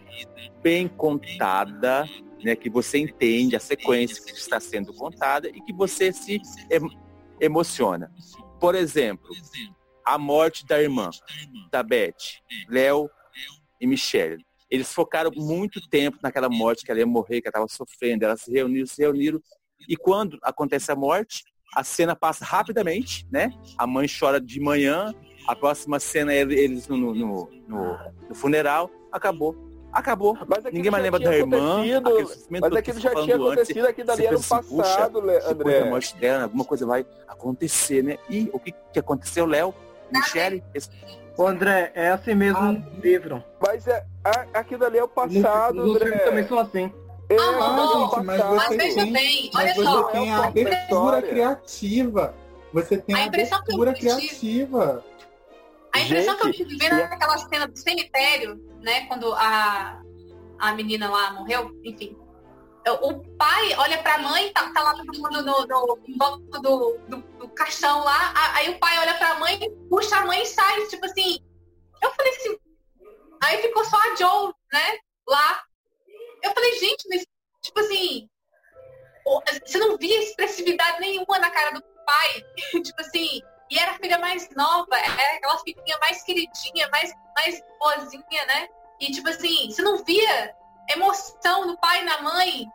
[0.61, 2.05] bem contada,
[2.43, 6.97] né, que você entende a sequência que está sendo contada e que você se em-
[7.41, 8.11] emociona.
[8.59, 9.27] Por exemplo,
[10.05, 11.09] a morte da irmã,
[11.71, 12.13] da Beth,
[12.69, 13.09] Léo
[13.81, 14.43] e Michelle.
[14.69, 18.25] Eles focaram muito tempo naquela morte que ela ia morrer, que ela estava sofrendo.
[18.25, 19.39] Elas se reuniram, se reuniram.
[19.87, 21.43] E quando acontece a morte,
[21.75, 23.51] a cena passa rapidamente, né?
[23.77, 25.13] A mãe chora de manhã,
[25.47, 27.97] a próxima cena é eles no, no, no- no-
[28.29, 29.55] no funeral, acabou.
[29.91, 30.37] Acabou.
[30.47, 31.81] Mas Ninguém mais lembra da irmã.
[32.49, 35.83] Mas aquilo que já você tinha antes, acontecido aqui dali puxa, passado, da André.
[35.89, 38.17] morte dela, alguma coisa vai acontecer, né?
[38.29, 39.73] E o que, que aconteceu, Léo?
[40.11, 40.63] Michele?
[40.73, 40.89] Esse-
[41.37, 42.75] Ô, André, é assim mesmo Ah.
[43.01, 43.43] livro.
[43.65, 46.17] Mas é, a- aquilo ali é o passado, André.
[46.19, 46.91] também são assim.
[47.29, 48.55] É, Ah, mas é gente, mas passado.
[48.55, 50.03] Mas Você veja tem- bem, Mas olha você só.
[50.03, 52.35] tem é a uma abertura criativa.
[52.73, 55.05] Você tem A a impressão que eu abertura tive- criativa.
[55.93, 59.05] A impressão que eu Gente, tive vendo naquela cena do cemitério, né?
[59.07, 60.01] Quando a,
[60.59, 62.15] a menina lá morreu, enfim.
[63.01, 66.97] O pai olha pra mãe, tá, tá lá todo mundo no, no, em volta do,
[67.09, 68.33] do, do caixão lá.
[68.53, 69.59] Aí o pai olha pra mãe,
[69.89, 71.39] puxa a mãe e sai, tipo assim.
[72.01, 72.57] Eu falei assim.
[73.43, 74.97] Aí ficou só a Joe, né?
[75.27, 75.63] Lá.
[76.47, 77.25] Eu falei, gente, mas,
[77.61, 78.29] tipo assim.
[79.65, 82.43] Você não via expressividade nenhuma na cara do pai.
[82.81, 83.41] tipo assim.
[83.69, 88.69] E era a filha mais nova, era aquela filhinha mais queridinha, mais, mais boazinha, né?
[88.99, 90.55] E tipo assim, você não via
[90.89, 92.65] emoção no pai e na mãe.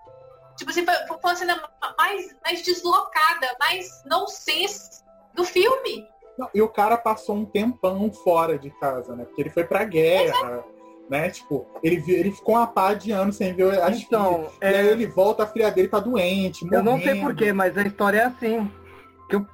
[0.56, 5.02] Tipo assim, foi, foi uma cena mais, mais deslocada, mais nonsense
[5.34, 6.06] do filme.
[6.38, 9.24] Não, e o cara passou um tempão fora de casa, né?
[9.24, 10.64] Porque ele foi pra guerra,
[11.10, 11.30] né?
[11.30, 14.02] Tipo, ele, ele ficou uma pá de anos sem ver as filhas.
[14.02, 17.26] Então, E aí é, ele volta, a filha dele tá doente, eu não sei morrendo.
[17.26, 18.70] porquê, mas a história é assim.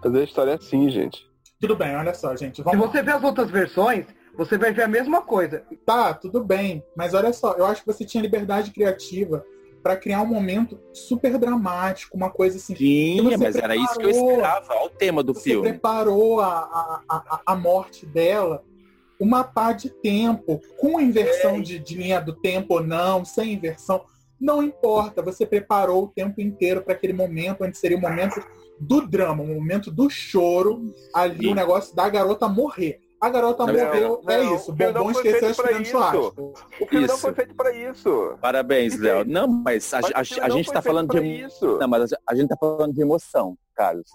[0.05, 1.27] Mas a história é assim, gente.
[1.61, 2.57] Tudo bem, olha só, gente.
[2.57, 5.65] Se Vamos você vê as outras versões, Você vai ver a mesma coisa.
[5.85, 6.85] Tá, tudo bem.
[6.97, 9.45] Mas olha só, eu acho que você tinha liberdade criativa
[9.83, 12.77] para criar um momento super dramático, uma coisa assim.
[12.77, 14.67] Sim, você mas era isso que eu esperava.
[14.75, 15.69] Olha o tema do Você filme.
[15.71, 18.63] preparou a, a, a, a morte dela
[19.21, 24.03] uma pá de tempo, com inversão de, de linha do tempo ou não, sem inversão.
[24.41, 28.41] Não importa, você preparou o tempo inteiro para aquele momento, onde seria o momento
[28.81, 31.53] do drama, o momento do choro, ali Sim.
[31.53, 33.01] o negócio da garota morrer.
[33.21, 34.71] A garota Não, morreu, não, é isso.
[34.71, 36.53] o Bombom não foi esqueceu feito as churrasco.
[36.81, 37.19] O filme não Isso.
[37.19, 38.39] foi feito pra isso.
[38.41, 38.97] Parabéns?
[38.97, 39.25] Léo.
[39.25, 41.27] Não, mas a, Mas a- a gente tá feito falando de.
[41.27, 41.79] isso.
[41.79, 44.09] Não, mas a, a gente tá falando de emoção, Carlos.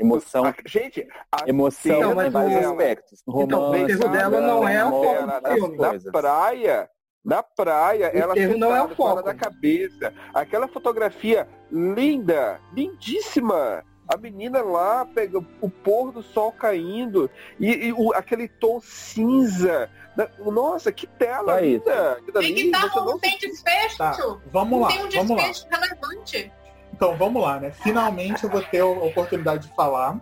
[0.00, 3.22] Emoção, A- gente, a emoção Não, em mas vários o- aspectos.
[3.28, 5.76] Então, o Romance, erro dela não é o foco do essas filme.
[5.78, 6.90] na praia,
[7.24, 9.22] na praia, ela não é o foco.
[9.22, 10.12] da cabeça.
[10.34, 13.84] Aquela fotografia linda, lindíssima.
[14.12, 17.30] A menina lá pega o pôr do sol caindo
[17.60, 19.88] e, e o- aquele tom cinza.
[20.16, 21.84] Da- Nossa, que tela isso.
[21.88, 22.20] linda!
[22.40, 23.98] Tem que tá, você não tem desfecho.
[23.98, 24.16] Tá,
[24.50, 25.48] vamos não lá, tem um vamos lá.
[25.48, 26.52] desfecho relevante.
[27.00, 27.70] Então, vamos lá, né?
[27.70, 30.20] Finalmente eu vou ter a oportunidade de falar.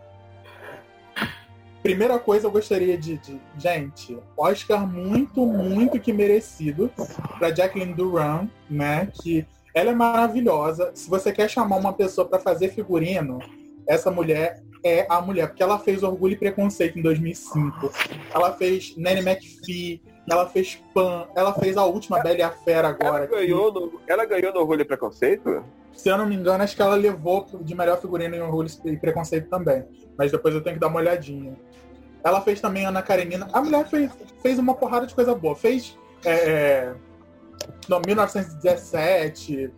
[1.82, 6.88] Primeira coisa, eu gostaria de, de- Gente, Oscar muito, muito que merecido
[7.36, 9.08] para Jacqueline Duran, né?
[9.20, 10.92] Que ela é maravilhosa.
[10.94, 13.40] Se você quer chamar uma pessoa para fazer figurino,
[13.84, 17.90] essa mulher é a mulher, porque ela fez Orgulho e Preconceito em 2005.
[18.32, 20.00] Ela fez Nanny McPhee,
[20.30, 23.18] ela fez Pan, ela fez a última Bela e a Fera agora.
[23.18, 25.64] Ela que- ganhou, no, ela ganhou no Orgulho e Preconceito?
[25.92, 28.96] se eu não me engano, acho que ela levou de melhor figurino em Orgulho e
[28.96, 29.84] Preconceito também.
[30.16, 31.56] Mas depois eu tenho que dar uma olhadinha.
[32.22, 33.48] Ela fez também Ana Karenina.
[33.52, 34.10] A mulher fez,
[34.40, 35.56] fez uma porrada de coisa boa.
[35.56, 36.94] Fez é, é,
[37.88, 39.72] no, 1917.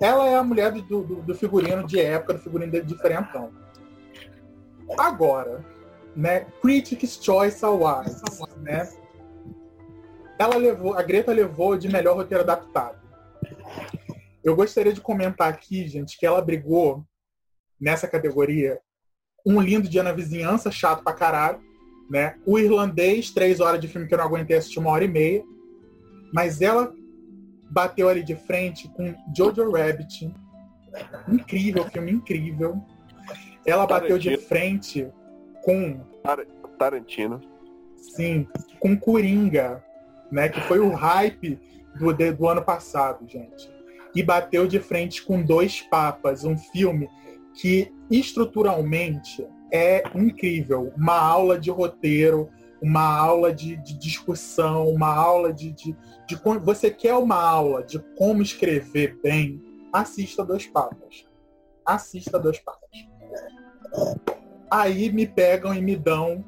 [0.00, 3.50] Ela é a mulher do, do, do figurino de época, do figurino de diferentão.
[4.96, 5.64] Agora,
[6.14, 6.46] né?
[6.60, 8.22] Critics' Choice Awards,
[8.58, 8.88] né?
[10.38, 12.98] Ela levou, a Greta levou de melhor roteiro adaptado.
[14.42, 17.04] Eu gostaria de comentar aqui, gente, que ela brigou
[17.80, 18.80] nessa categoria
[19.46, 21.60] um lindo dia na vizinhança, chato pra caralho,
[22.10, 22.36] né?
[22.46, 25.44] O irlandês, três horas de filme que eu não aguentei assistir uma hora e meia.
[26.32, 26.92] Mas ela
[27.70, 30.32] bateu ali de frente com Jojo Rabbit.
[31.28, 32.80] Incrível, filme incrível.
[33.66, 34.48] Ela bateu de Tarantino.
[34.48, 35.12] frente
[35.62, 36.00] com
[36.78, 37.40] Tarantino.
[37.96, 38.46] Sim,
[38.80, 39.82] com Coringa,
[40.30, 40.48] né?
[40.48, 41.58] Que foi o hype
[41.94, 43.72] do, do ano passado, gente.
[44.14, 47.08] E bateu de frente com Dois Papas, um filme
[47.54, 50.92] que estruturalmente é incrível.
[50.96, 52.48] Uma aula de roteiro,
[52.80, 55.96] uma aula de, de discussão, uma aula de, de,
[56.26, 56.36] de.
[56.62, 59.62] Você quer uma aula de como escrever bem?
[59.92, 61.26] Assista Dois Papas.
[61.86, 62.84] Assista Dois Papas.
[64.70, 66.44] Aí me pegam e me dão,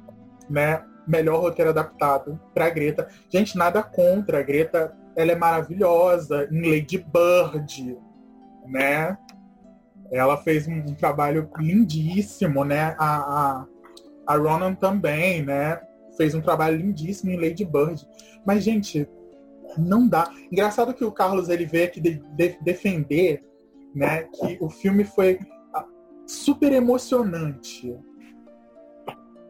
[0.48, 0.84] né?
[1.06, 3.08] Melhor roteiro adaptado pra Greta.
[3.30, 4.38] Gente, nada contra.
[4.40, 7.96] A Greta, ela é maravilhosa em Lady Bird,
[8.66, 9.16] né?
[10.12, 12.94] Ela fez um, um trabalho lindíssimo, né?
[12.98, 13.66] A, a,
[14.26, 15.80] a Ronan também, né?
[16.16, 18.06] Fez um trabalho lindíssimo em Lady Bird.
[18.46, 19.08] Mas, gente,
[19.76, 20.30] não dá.
[20.50, 23.44] Engraçado que o Carlos ele veio aqui de- de- defender,
[23.94, 24.22] né?
[24.24, 25.38] Que o filme foi
[25.74, 25.84] ah,
[26.26, 27.94] super emocionante.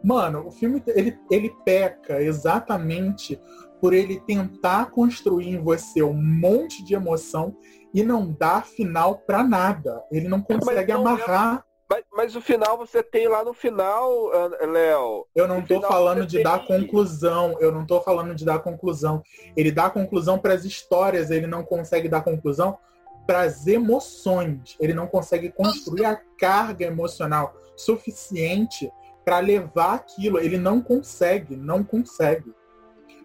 [0.06, 3.40] Mano, o filme ele, ele peca exatamente
[3.80, 7.56] por ele tentar construir em você um monte de emoção
[7.92, 10.00] e não dar final pra nada.
[10.12, 11.64] Ele não consegue não é- amarrar.
[11.90, 14.30] Mas, mas o final você tem lá no final,
[14.60, 15.26] Léo.
[15.34, 17.56] Eu não final falando de dar tem- conclusão.
[17.60, 19.22] Eu não tô falando de dar conclusão.
[19.56, 22.78] Ele dá conclusão para as histórias, ele não consegue dar conclusão
[23.26, 24.76] para as emoções.
[24.78, 28.88] Ele não consegue construir a carga emocional suficiente
[29.26, 30.38] para levar aquilo.
[30.38, 32.54] Ele não consegue, não consegue.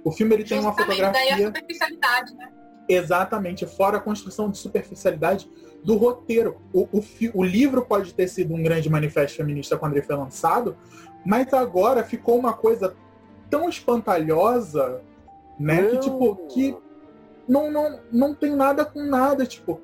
[0.03, 2.51] O filme ele tem uma Justamente, daí a fotografia superficialidade, né?
[2.89, 5.47] exatamente fora a construção de superficialidade
[5.83, 6.59] do roteiro.
[6.73, 7.03] O, o,
[7.35, 10.75] o livro pode ter sido um grande manifesto feminista quando ele foi lançado,
[11.23, 12.95] mas agora ficou uma coisa
[13.47, 15.03] tão espantalhosa,
[15.59, 15.85] né?
[15.85, 16.75] Que tipo, que
[17.47, 19.79] não, não, não tem nada com nada, tipo.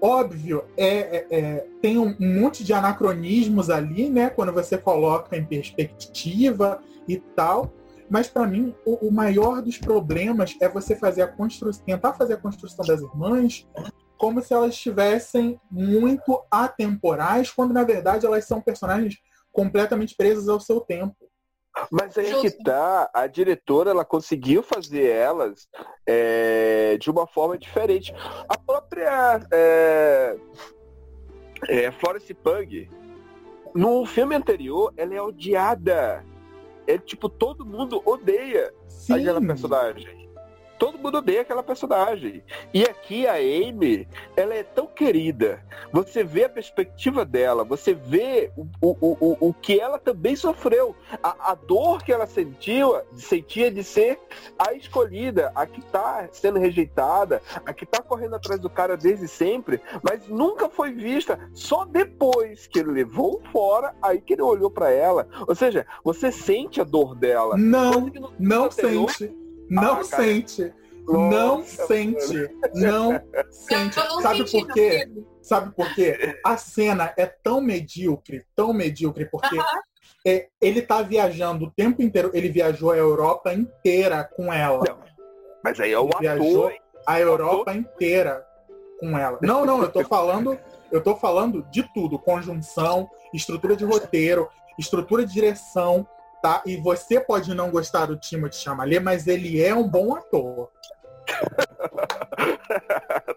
[0.00, 4.30] Óbvio, é, é- é, tem um, monte de anacronismos ali, né?
[4.30, 7.72] Quando você coloca em perspectiva e tal.
[8.08, 12.34] Mas para mim, o, o maior dos problemas é você fazer a construção, tentar fazer
[12.34, 13.66] a construção das irmãs
[14.20, 19.16] como se elas estivessem muito atemporais, quando na verdade elas são personagens
[19.50, 21.16] completamente presas ao seu tempo.
[21.90, 22.42] Mas aí Justo.
[22.42, 25.68] que tá, a diretora ela conseguiu fazer elas
[26.06, 28.12] é, de uma forma diferente.
[28.48, 30.36] A própria é,
[31.68, 32.90] é, Florence Pug,
[33.74, 36.24] no filme anterior, ela é odiada.
[36.86, 39.14] é tipo, todo mundo odeia Sim.
[39.14, 40.19] aquela personagem.
[40.80, 42.42] Todo mundo odeia aquela personagem.
[42.72, 45.62] E aqui a Amy, ela é tão querida.
[45.92, 50.96] Você vê a perspectiva dela, você vê o, o, o, o que ela também sofreu.
[51.22, 54.18] A, a dor que ela sentiu, sentia de ser
[54.58, 59.28] a escolhida, a que tá sendo rejeitada, a que tá correndo atrás do cara desde
[59.28, 61.38] sempre, mas nunca foi vista.
[61.52, 65.28] Só depois que ele levou fora, aí que ele olhou para ela.
[65.46, 67.58] Ou seja, você sente a dor dela.
[67.58, 69.39] Não, não anterior- sente.
[69.70, 70.74] Não Ah, sente.
[71.06, 72.50] Não Nossa, sente.
[72.74, 73.96] Não sente.
[73.96, 75.10] Não Sabe senti, por quê?
[75.40, 76.38] Sabe por quê?
[76.44, 79.80] A cena é tão medíocre, tão medíocre, porque Aham.
[80.26, 82.30] é, ele tá viajando o tempo inteiro.
[82.34, 84.84] Ele viajou a Europa inteira com ela.
[84.86, 84.98] Não,
[85.64, 86.78] Mas aí é o Ele viajou ator.
[87.06, 88.46] a Europa inteira
[89.00, 89.38] com ela.
[89.42, 90.58] Não, não, eu tô falando,
[90.92, 94.48] eu tô falando de tudo, conjunção, estrutura de roteiro,
[94.78, 96.06] estrutura de direção,
[96.42, 96.62] tá?
[96.66, 100.68] E você pode não gostar do Timothée Chalamet, mas ele é um bom ator.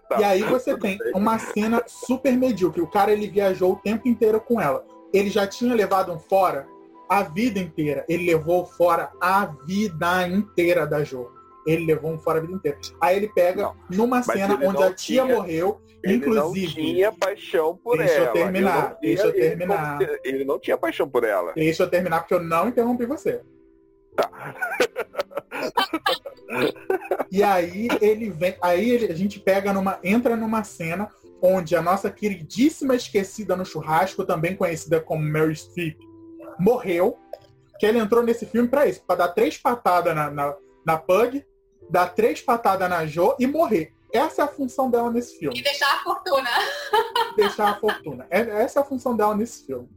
[0.08, 2.80] Tá, E aí você tem uma cena super medíocre.
[2.80, 4.84] O cara ele viajou o tempo inteiro com ela.
[5.12, 6.66] Ele já tinha levado um fora
[7.08, 8.04] a vida inteira.
[8.08, 11.30] Ele levou fora a vida inteira da Jo.
[11.66, 12.78] Ele levou um fora a vida inteira.
[13.00, 16.66] Aí ele pega Não, numa cena onde a tia tinha- morreu, Ele inclusive.
[16.66, 18.32] não tinha paixão por Deixa eu ela.
[18.32, 19.98] terminar, Ele não deixa eu ele terminar.
[19.98, 21.52] não- Ele não tinha paixão por ela.
[21.54, 23.40] Deixa eu terminar porque eu não interrompi você.
[27.30, 31.08] E aí ele vem, aí ele- a gente pega numa, entra numa cena
[31.42, 35.98] onde a nossa queridíssima esquecida no churrasco, também conhecida como Mary Streep,
[36.58, 37.18] morreu.
[37.78, 40.54] Que ele entrou nesse filme pra isso, pra dar três patadas na, na,
[40.86, 41.44] na Pug,
[41.90, 43.92] dar três patadas na Jo e morrer.
[44.14, 46.48] Essa é a função dela nesse filme E deixar a fortuna.
[47.36, 48.26] deixar a fortuna.
[48.30, 49.88] É- Essa é a função dela nesse filme.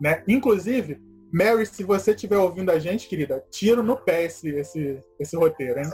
[0.00, 0.22] Né?
[0.28, 1.02] Inclusive,
[1.32, 5.80] Mary, se você estiver ouvindo a gente, querida, tiro no pé esse, esse, esse roteiro,
[5.80, 5.90] hein?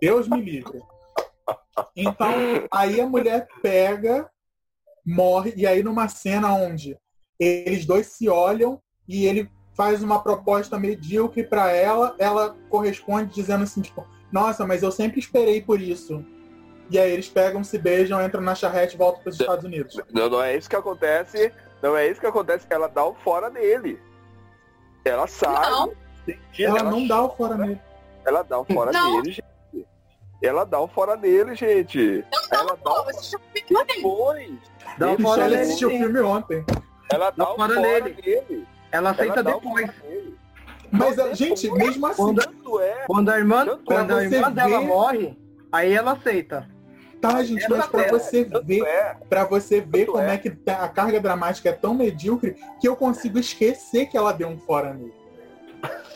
[0.00, 0.80] Deus me livre.
[1.94, 2.32] Então,
[2.70, 4.30] aí a mulher pega,
[5.04, 6.98] morre, e aí numa cena onde
[7.38, 13.64] eles dois se olham e ele faz uma proposta medíocre para ela, ela corresponde dizendo
[13.64, 16.24] assim, tipo, nossa, mas eu sempre esperei por isso.
[16.90, 19.96] E aí eles pegam, se beijam, entram na charrete e voltam para os Estados Unidos.
[20.12, 21.52] Não, não é isso que acontece.
[21.80, 22.66] Não é isso que acontece.
[22.68, 24.00] Ela dá o fora nele.
[25.04, 25.70] Ela sai.
[25.70, 25.92] Não.
[26.26, 27.80] sentindo, Ela não dá o fora nele.
[28.26, 29.16] Ela dá o fora Não.
[29.22, 29.44] nele, gente.
[30.42, 32.24] Ela dá o fora nele, gente.
[32.52, 33.86] Não, Ela dá o bem.
[33.86, 34.50] depois.
[34.98, 35.60] Dá um Michelle fora nele.
[35.62, 36.64] assistiu o filme ontem.
[37.12, 38.16] Ela dá Dá o fora fora nele.
[38.24, 38.66] nele.
[38.90, 39.86] Ela aceita Ela o depois.
[39.86, 40.20] fora.
[40.92, 41.82] Mas, gente, depois.
[41.84, 43.04] mesmo assim, Quando- é.
[43.06, 45.38] Quando a irmã, Tanto quando é a irmã dela morre,
[45.70, 46.68] aí ela aceita.
[47.20, 49.16] Tá, gente, mas pra Ela- você ver, é.
[49.28, 50.34] para você ver Tanto como é.
[50.34, 54.32] é que tá- a carga dramática é tão medíocre que eu consigo esquecer que ela
[54.32, 55.12] deu um fora nele.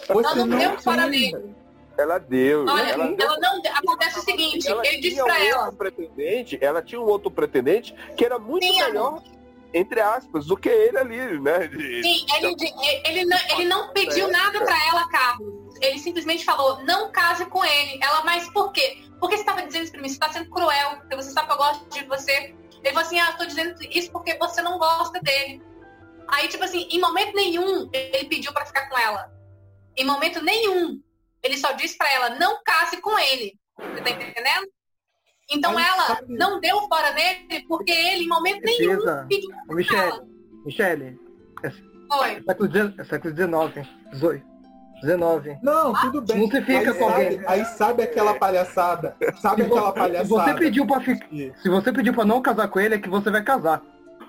[0.09, 1.55] Você Ela não deu um fora nele.
[1.97, 2.65] Ela deu.
[2.69, 3.41] Olha, ela ela, deu.
[3.41, 3.63] não.
[3.75, 5.61] Acontece o seguinte, Ela ele disse pra um ela.
[5.63, 9.23] outro pretendente, ela tinha um outro pretendente que era muito Sim, melhor,
[9.73, 11.67] entre aspas, do que ele ali, né?
[11.69, 12.57] De- Sim, ele,
[13.07, 15.55] ele, não, ele não pediu nada pra ela, Carlos.
[15.81, 17.99] Ele simplesmente falou, não case com ele.
[18.03, 19.03] Ela, mas por quê?
[19.21, 20.09] Por que você estava dizendo isso pra mim?
[20.09, 22.33] Você tá sendo cruel, porque você sabe que eu gosto de você.
[22.83, 25.63] Ele falou assim, ah, eu tô dizendo isso porque você não gosta dele.
[26.29, 29.33] Aí, tipo assim, em momento nenhum ele pediu pra ficar com ela.
[29.97, 31.01] Em momento nenhum.
[31.43, 33.59] Ele só disse pra ela, não case com ele.
[33.79, 34.69] Você tá entendendo?
[35.51, 39.27] Então ela sabe- não deu fora nele porque ele, em momento nenhum, Precisa.
[39.29, 40.27] pediu Ô, pra Michele, ela.
[40.65, 41.21] Michele,
[41.63, 44.47] é século XIX, 18,
[45.05, 45.59] 19.
[45.63, 46.39] Não, tudo bem.
[46.39, 47.41] Não se fica aí com sabe, alguém.
[47.47, 49.17] Aí sabe aquela palhaçada.
[49.41, 50.27] Sabe Se aquela você, se palhaçada.
[50.29, 51.27] você pediu pra ficar,
[51.63, 53.83] se você pediu pra não casar com ele, é que você vai casar.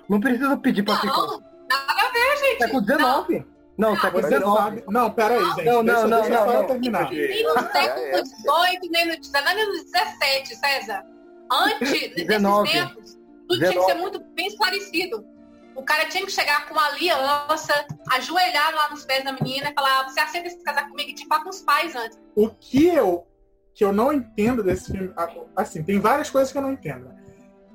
[0.09, 1.15] Não precisa pedir pra ficar.
[1.15, 1.43] Não, nada
[1.87, 2.59] a ver, gente.
[2.59, 3.45] Século XIX.
[3.77, 4.53] Não, século Você XIX.
[4.53, 4.83] sabe.
[4.87, 5.65] Não, peraí, gente.
[5.65, 6.67] Não, não, deixa, não, deixa não, não.
[6.67, 7.11] terminar.
[7.11, 11.05] Nem no século XVIII, nem no XIX, nem no XVII, César.
[11.51, 12.71] Antes desses 19.
[12.71, 13.17] tempos,
[13.49, 13.85] tudo tinha que 19.
[13.91, 15.25] ser muito bem esclarecido.
[15.75, 19.73] O cara tinha que chegar com uma aliança, ajoelhar lá nos pés da menina e
[19.73, 22.17] falar, você aceita se casar comigo e te falar com os pais antes.
[22.35, 23.27] O que eu
[23.73, 25.13] que eu não entendo desse filme,
[25.53, 27.13] assim, tem várias coisas que eu não entendo.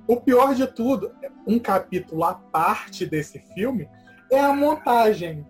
[0.08, 1.14] O pior de tudo,
[1.46, 3.86] um capítulo à parte desse filme
[4.32, 5.46] é a montagem.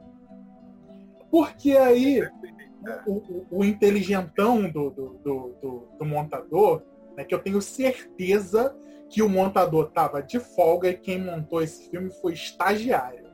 [1.31, 2.29] Porque aí
[3.07, 6.83] o, o- o inteligentão do, do, do- do- do montador,
[7.17, 8.77] né, que eu tenho certeza
[9.11, 13.29] que o montador estava de folga e quem montou esse filme foi estagiário.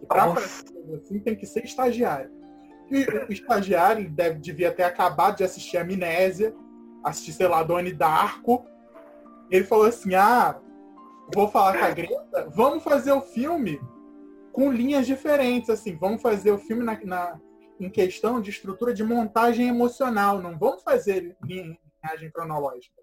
[0.00, 0.64] E coisa
[0.94, 2.30] assim tem que ser estagiário.
[2.88, 6.54] E o estagiário deve, devia ter acabado de assistir Amnésia,
[7.04, 8.64] assistir, sei lá, Doni Darko.
[9.50, 10.58] Ele falou assim: ah,
[11.34, 13.80] vou falar com a Greta, vamos fazer o filme
[14.52, 17.40] com linhas diferentes, assim, vamos fazer o filme na, na,
[17.78, 20.40] em questão de estrutura de montagem emocional.
[20.40, 22.97] Não vamos fazer linhagem cronológica.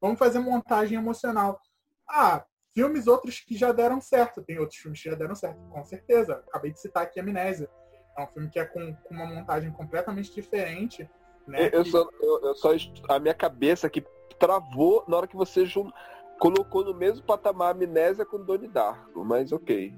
[0.00, 1.60] Vamos fazer montagem emocional.
[2.08, 2.44] Ah,
[2.74, 4.42] filmes outros que já deram certo.
[4.42, 6.42] Tem outros filmes que já deram certo, com certeza.
[6.48, 7.68] Acabei de citar aqui Amnésia.
[8.16, 11.08] É um filme que é com, com uma montagem completamente diferente.
[11.46, 11.70] Né?
[11.72, 12.70] Eu, só, eu, eu só
[13.08, 14.04] a minha cabeça que
[14.38, 15.90] travou na hora que você jun...
[16.38, 19.94] colocou no mesmo patamar Amnésia com Donnie Darko, mas ok.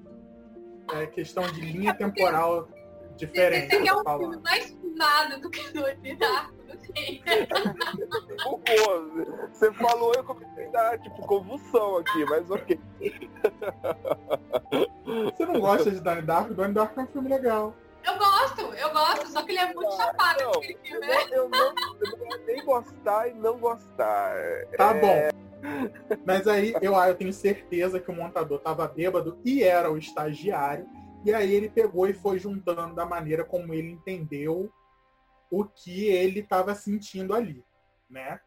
[0.93, 2.69] É questão de linha temporal
[3.17, 3.75] diferente.
[3.75, 6.53] Esse é um filme mais fumado do que Donnie Darko.
[9.53, 12.81] Você falou, eu comecei a dar tipo convulsão aqui, mas ok.
[15.05, 16.55] Você não gosta de Donnie Darko?
[16.55, 17.75] Donnie Darko é um filme legal.
[18.05, 21.17] Eu gosto, eu gosto, só que ele é muito chapado não, aquele filme, né?
[21.31, 21.67] Eu não,
[22.01, 24.35] eu não nem gostar e não gostar.
[24.77, 25.01] Tá é...
[25.01, 25.43] bom.
[26.27, 30.85] Mas aí eu, eu tenho certeza que o montador tava bêbado e era o estagiário.
[31.25, 34.69] E aí ele pegou e foi juntando da maneira como ele entendeu
[35.53, 37.63] o que ele estava sentindo ali,
[38.09, 38.41] né?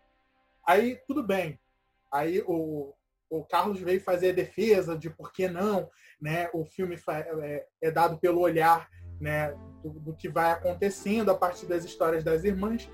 [0.68, 1.60] Aí tudo bem.
[2.12, 2.96] Aí o,
[3.30, 5.88] o Carlos veio fazer a defesa de por que não,
[6.20, 6.50] né?
[6.52, 6.98] O filme
[7.44, 8.90] é, é dado pelo olhar,
[9.22, 9.52] né?
[9.84, 12.90] Do, do, que vai acontecendo a partir das histórias das irmãs.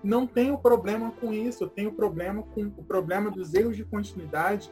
[0.00, 1.64] Não tenho problema com isso.
[1.64, 4.70] Eu tenho problema com o problema dos erros de continuidade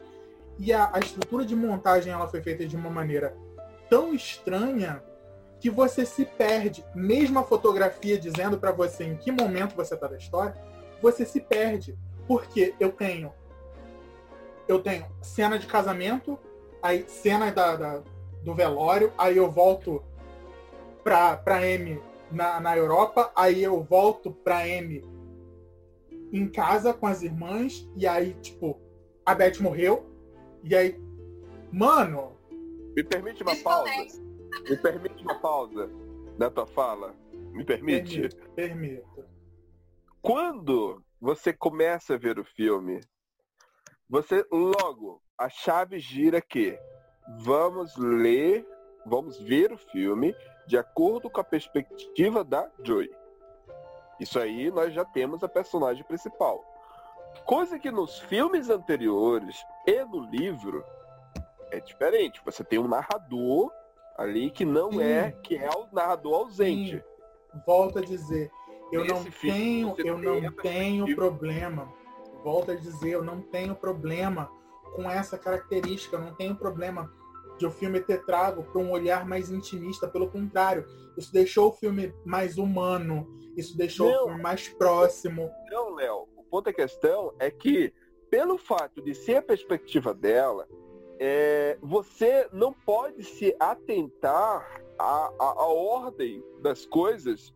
[0.57, 3.35] e a, a estrutura de montagem ela foi feita de uma maneira
[3.89, 5.03] tão estranha
[5.65, 6.85] que você se perde.
[6.93, 10.55] Mesmo a fotografia dizendo para você em que momento você está da história,
[11.01, 11.97] você se perde.
[12.27, 13.33] Porque eu tenho
[14.67, 16.37] eu tenho cena de casamento,
[16.83, 18.03] aí cena da, da
[18.43, 20.03] do velório, aí eu volto
[21.03, 21.99] pra, pra M
[22.31, 25.03] na, na Europa, aí eu volto pra M
[26.31, 28.79] em casa com as irmãs, e aí, tipo,
[29.25, 30.05] a Beth morreu,
[30.63, 30.99] e aí,
[31.71, 32.33] mano.
[32.95, 34.24] Me permite uma pausa?
[34.63, 35.89] Me permite uma pausa
[36.37, 37.15] na tua fala?
[37.51, 38.21] Me permite?
[38.21, 38.49] Permito.
[38.55, 39.25] permito.
[40.21, 43.01] Quando você começa a ver o filme,
[44.09, 46.77] você logo a chave gira que
[47.39, 48.65] vamos ler,
[49.05, 50.35] vamos ver o filme
[50.67, 53.09] de acordo com a perspectiva da Joy.
[54.19, 56.63] Isso aí nós já temos a personagem principal.
[57.45, 60.83] Coisa que nos filmes anteriores e no livro
[61.69, 62.41] é diferente.
[62.45, 63.71] Você tem um narrador
[64.17, 65.03] ali que não Sim.
[65.03, 66.97] é que é o narrador ausente.
[66.97, 67.61] Sim.
[67.65, 68.51] Volto a dizer,
[68.91, 71.93] eu Nesse não tenho, eu não tenho problema.
[72.43, 74.51] Volto a dizer, eu não tenho problema
[74.95, 77.11] com essa característica, eu não tenho problema
[77.57, 80.85] de o filme ter trago para um olhar mais intimista, pelo contrário,
[81.17, 84.23] isso deixou o filme mais humano, isso deixou não.
[84.23, 85.49] o filme mais próximo.
[85.69, 87.93] Não, Léo, o ponto da questão é que
[88.29, 90.67] pelo fato de ser a perspectiva dela,
[91.19, 97.53] é, você não pode se atentar à, à, à, ordem das coisas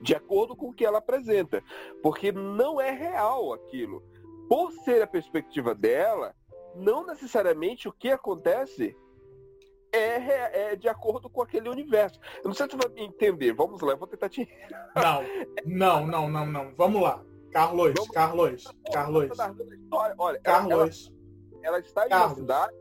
[0.00, 1.62] de acordo com o que ela apresenta,
[2.02, 4.02] porque não é real aquilo.
[4.48, 6.34] Por ser a perspectiva dela,
[6.74, 8.96] não necessariamente o que acontece
[9.92, 12.18] é, é, de acordo com aquele universo.
[12.38, 13.52] Eu não sei se você vai entender.
[13.52, 14.48] Vamos lá, eu vou tentar te.
[15.64, 16.74] Não, não, não, não, não.
[16.76, 17.22] Vamos lá.
[17.52, 18.10] Carlos, Vamos...
[18.10, 19.38] Carlos, Carlos.
[20.18, 21.12] Olha, Carlos.
[21.62, 22.74] Ela, está em uma cidade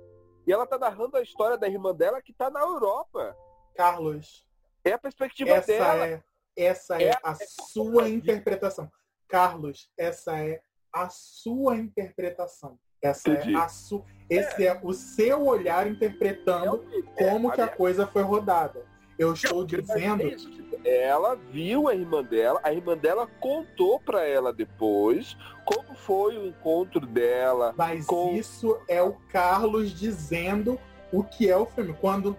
[0.45, 3.36] e ela está narrando a história da irmã dela que está na Europa.
[3.75, 4.45] Carlos.
[4.84, 6.07] É a perspectiva essa dela.
[6.07, 6.23] É,
[6.55, 8.91] essa é, é a, a sua interpretação.
[9.27, 10.61] Carlos, essa é
[10.91, 12.77] a sua interpretação.
[13.01, 14.05] Essa é a su...
[14.29, 14.67] Esse é.
[14.67, 16.86] é o seu olhar interpretando
[17.17, 18.86] é, como que a coisa foi rodada.
[19.18, 20.30] Eu estou dizendo.
[20.36, 26.38] Tipo, ela viu a irmã dela, a irmã dela contou para ela depois como foi
[26.38, 27.74] o encontro dela.
[27.78, 28.36] Mas com...
[28.36, 30.80] isso é o Carlos dizendo
[31.12, 31.93] o que é o filme.
[31.99, 32.36] Quando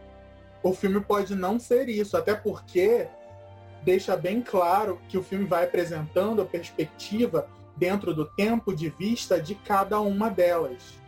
[0.62, 3.06] o filme pode não ser isso, até porque
[3.82, 9.40] deixa bem claro que o filme vai apresentando a perspectiva dentro do tempo de vista
[9.40, 11.00] de cada uma delas.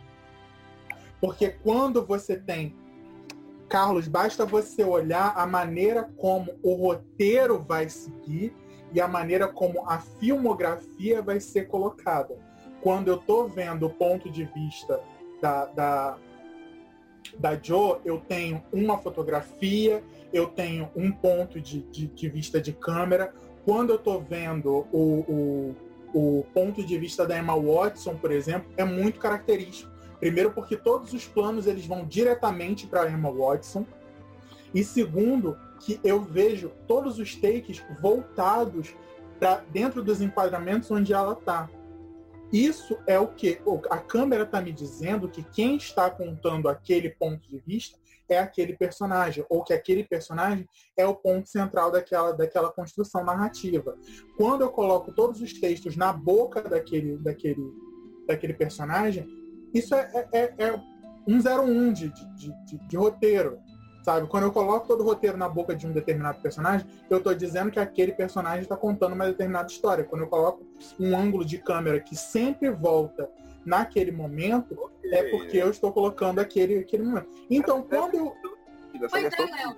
[1.21, 2.75] Porque quando você tem
[3.67, 8.53] Carlos, basta você olhar a maneira como o roteiro vai seguir
[8.93, 12.37] e a maneira como a filmografia vai ser colocada.
[12.81, 15.01] Quando eu estou vendo o ponto de vista
[15.41, 16.17] da, da,
[17.39, 22.71] da Joe, eu tenho uma fotografia, eu tenho um ponto de, de, de vista de
[22.71, 23.33] câmera.
[23.65, 25.75] Quando eu estou vendo o, o,
[26.13, 31.13] o ponto de vista da Emma Watson, por exemplo, é muito característico Primeiro, porque todos
[31.13, 33.85] os planos eles vão diretamente para Emma Watson.
[34.73, 38.93] E segundo, que eu vejo todos os takes voltados
[39.39, 41.69] para dentro dos enquadramentos onde ela está.
[42.51, 43.59] isso é o que
[43.89, 47.97] a câmera está me dizendo que quem está contando aquele ponto de vista
[48.27, 53.95] é aquele personagem, ou que aquele personagem é o ponto central daquela, daquela construção narrativa.
[54.37, 57.71] Quando eu coloco todos os textos na boca daquele, daquele,
[58.27, 59.27] daquele personagem,
[59.73, 60.81] isso é, é, é, é
[61.27, 63.59] um 01 de, de, de, de roteiro.
[64.03, 64.27] Sabe?
[64.27, 67.71] Quando eu coloco todo o roteiro na boca de um determinado personagem, eu estou dizendo
[67.71, 70.03] que aquele personagem está contando uma determinada história.
[70.03, 70.63] Quando eu coloco
[70.99, 73.27] um ângulo de câmera que sempre volta
[73.65, 77.29] naquele momento, é porque eu estou colocando aquele, aquele momento.
[77.49, 78.35] Então, quando eu.
[79.09, 79.75] Pois é, Léo.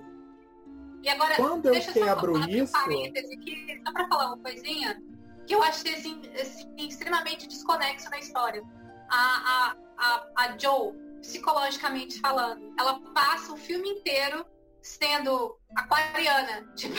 [1.02, 2.76] E agora, quando eu deixa quebro só isso.
[2.76, 5.00] Aqui, só para falar uma coisinha
[5.46, 8.62] que eu achei assim, assim, extremamente desconexo na história.
[9.10, 14.44] A, a, a, a Joe, psicologicamente falando, ela passa o filme inteiro
[14.82, 16.66] sendo aquariana.
[16.74, 16.96] Tipo,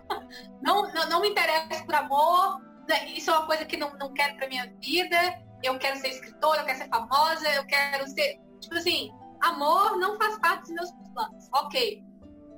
[0.62, 4.12] não, não, não me interessa por amor, né, isso é uma coisa que não, não
[4.12, 5.16] quero pra minha vida,
[5.62, 8.40] eu quero ser escritora, eu quero ser famosa, eu quero ser.
[8.60, 9.10] Tipo assim,
[9.42, 11.48] amor não faz parte dos meus planos.
[11.54, 12.02] Ok.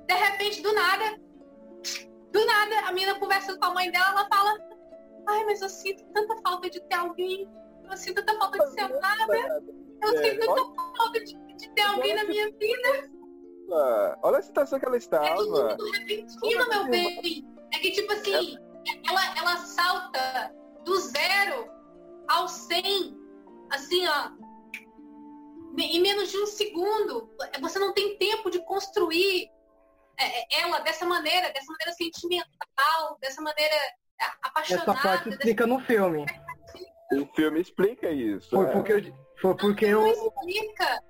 [0.07, 1.17] De repente, do nada,
[2.31, 4.57] do nada, a menina conversando com a mãe dela, ela fala:
[5.27, 7.47] Ai, mas eu sinto tanta falta de ter alguém,
[7.93, 9.61] eu sinto tanta falta de ser amada,
[10.01, 13.11] eu É, sinto olha- tanta falta de, de ter alguém na minha vida.
[14.21, 15.35] Olha a situação que ela É estava.
[15.35, 17.45] muito repentino, meu bem.
[17.73, 18.57] É que, tipo assim,
[19.07, 21.69] ela, ela salta do zero
[22.27, 23.17] ao 100,
[23.71, 24.29] assim, ó,
[25.77, 27.29] em menos de um segundo.
[27.61, 29.49] Você não tem tempo de construir
[30.19, 34.91] é, é, ela dessa maneira, dessa maneira sentimental, dessa maneira é, apaixonada.
[34.91, 36.25] Essa parte dessa- explica no filme.
[37.11, 38.49] O filme explica isso.
[38.49, 38.71] Foi é.
[38.71, 39.01] porque eu,
[39.41, 41.03] foi porque não eu explica.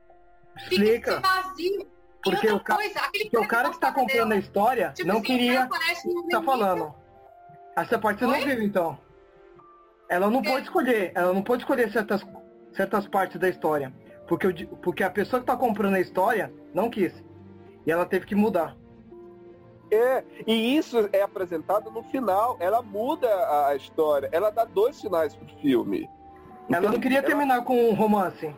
[0.57, 1.19] Explica.
[1.19, 1.87] vazio.
[2.23, 5.15] Porque o ca- coisa, Porque o cara que está gostava comprando a história tipo não
[5.17, 5.67] assim, queria
[6.31, 6.95] tá falando.
[7.75, 8.45] Essa parte você não Oi?
[8.45, 8.97] viu, então.
[10.09, 12.25] Ela não pode escolher, ela não pode escolher certas,
[12.75, 13.93] certas partes da história.
[14.27, 17.13] Porque, porque a pessoa que tá comprando a história não quis.
[17.85, 18.75] E ela teve que mudar.
[19.91, 22.57] É, e isso é apresentado no final.
[22.59, 24.27] Ela muda a- a história.
[24.31, 26.09] Ela dá dois finais pro filme.
[26.71, 28.53] Ela não queria Ela- terminar com um romance.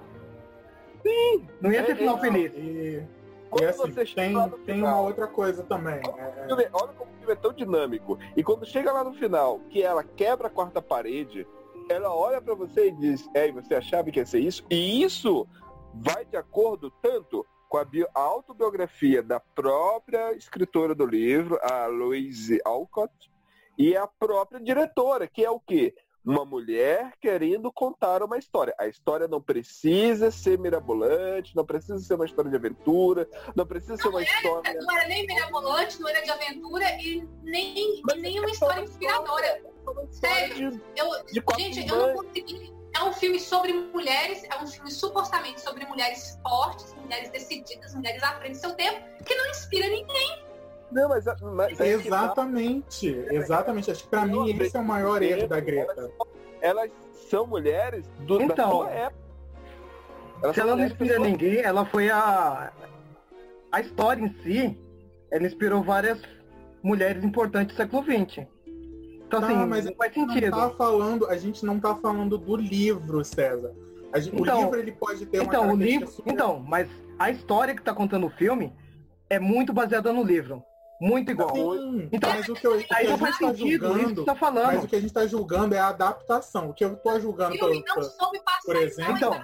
[1.04, 1.48] Sim!
[1.62, 2.54] Não ia ter É, final é, feliz.
[2.56, 3.04] E,
[3.50, 5.96] Quando e assim, você chega tem, lá no tem final- uma outra coisa também.
[6.18, 8.18] É, O filme- Olha como o filme é tão dinâmico.
[8.36, 11.48] E quando chega lá no final, que ela quebra a quarta parede,
[11.90, 14.64] ela olha pra você e diz: Ei, você achava que ia ser isso?
[14.70, 15.48] E isso
[15.94, 21.88] vai de acordo tanto com a, bio- a autobiografia da própria escritora do livro, a
[21.88, 23.14] Louise Alcott,
[23.78, 25.94] e a própria diretora, que é o quê?
[26.24, 28.74] Uma mulher querendo contar uma história.
[28.80, 33.96] A história não precisa ser mirabolante, não precisa ser uma história de aventura, não precisa
[33.98, 34.74] ser uma história.
[34.74, 39.62] Não era nem mirabolante, não era de aventura e nem, e nem uma história inspiradora.
[40.10, 41.08] Sério, eu,
[41.60, 42.74] gente, eu não consegui.
[42.96, 48.24] É um filme sobre mulheres, é um filme supostamente sobre mulheres fortes, mulheres decididas, mulheres
[48.24, 50.46] à frente do seu tempo, que não inspira ninguém.
[50.92, 51.88] Não, mas, mas que tá.
[51.88, 53.92] Exatamente, exatamente.
[53.92, 56.10] Acho que pra mim esse é o maior erro da Greta.
[56.62, 56.90] Elas
[57.30, 59.26] são mulheres do, da Então, sua época.
[60.42, 62.72] Elas Se ela não inspira da ninguém, ela foi a.
[63.72, 64.80] A história em si,
[65.30, 66.22] ela inspirou várias
[66.82, 68.48] mulheres importantes do século XX.
[69.28, 70.52] Então, Tá, assim, mas não faz Não sentido.
[70.56, 73.74] tá falando, a gente não tá falando do livro, César.
[74.14, 76.08] A gente- Então- o livro ele pode ter uma Então, o livro.
[76.08, 76.88] super- Então, mas
[77.20, 78.72] a história que tá contando o filme
[79.30, 80.64] é muito baseada no livro.
[81.02, 81.54] Muito igual.
[81.54, 83.80] Sim, Então, mas o que, eu, o que Aí não gente faz tá sentido isso
[83.80, 84.84] que julgando, você tá mas falando.
[84.84, 86.70] o que a gente tá julgando é a adaptação.
[86.70, 88.32] O que eu tô julgando pelo, não
[88.66, 89.42] por exemplo, Então.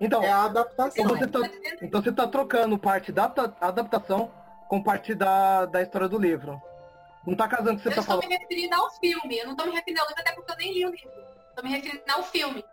[0.00, 1.04] Então, é a adaptação.
[1.04, 1.40] então, você tá,
[1.82, 4.30] então você tá trocando parte da adapta- adaptação
[4.66, 6.58] com parte da, da história do livro.
[7.26, 8.28] Não tá casando o que você Eu tá estou falando.
[8.28, 10.72] me referindo ao filme, eu não estou me referindo ao livro, até porque eu nem
[10.74, 11.10] li o livro.
[11.48, 12.64] Estou me referindo ao filme.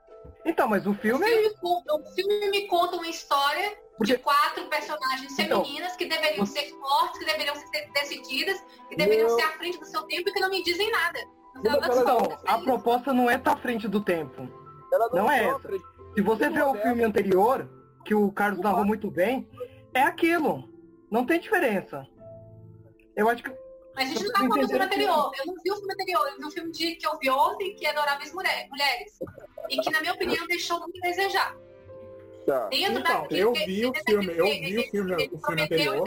[0.46, 4.14] Então, mas o O filme é filme, conta- o filme me conta uma história Porque-
[4.14, 8.96] de quatro personagens Então, femininas que deveriam você- ser fortes, que deveriam ser decididas, que
[8.96, 9.36] deveriam Não.
[9.36, 11.20] ser à frente do seu tempo e que não me dizem nada.
[11.56, 14.48] Não, Então, contas, é a proposta não é estar à frente do tempo.
[14.92, 15.80] Ela Não é sofre.
[16.16, 17.70] Se você Não vê o filme anterior,
[18.06, 19.48] que o Carlos narrou muito bem,
[19.94, 20.68] é aquilo.
[21.10, 22.06] Não tem diferença.
[23.16, 23.52] Eu acho que.
[23.96, 25.32] Mas a gente não tá falando do filme anterior.
[25.40, 27.76] Eu não vi o filme anterior, eu vi um filme de, que eu vi ontem,
[27.76, 29.20] que é Adoráveis Mulher- Mulheres.
[29.70, 31.58] E que, na minha opinião, deixou muito a desejar.
[32.46, 32.68] Tá.
[32.70, 36.04] Dentro Então, daquilo eu vi o dentro filme, eu vi o filme- o filme anterior.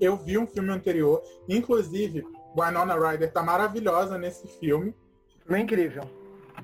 [0.00, 2.26] Eu vi um filme anterior, inclusive,
[2.56, 4.94] Winona Ryder tá maravilhosa nesse filme,
[5.48, 6.02] é incrível.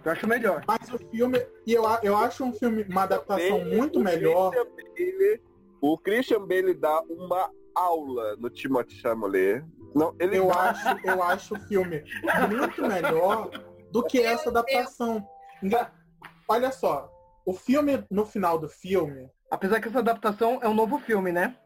[0.05, 0.62] Eu acho melhor.
[0.66, 4.51] mas o filme, e eu, eu acho um filme, uma adaptação Bale- muito o melhor.
[4.51, 5.41] Christian Bale-
[5.81, 9.64] o Christian Bale dá uma aula no Timothée Chalamet.
[9.95, 12.05] Não, ele Eu dá- acho, eu acho o filme
[12.49, 13.51] muito melhor
[13.91, 15.27] do que essa adaptação.
[16.49, 17.11] Olha só,
[17.45, 21.57] o filme, no final do filme, Apesar que essa adaptação é um novo filme, né?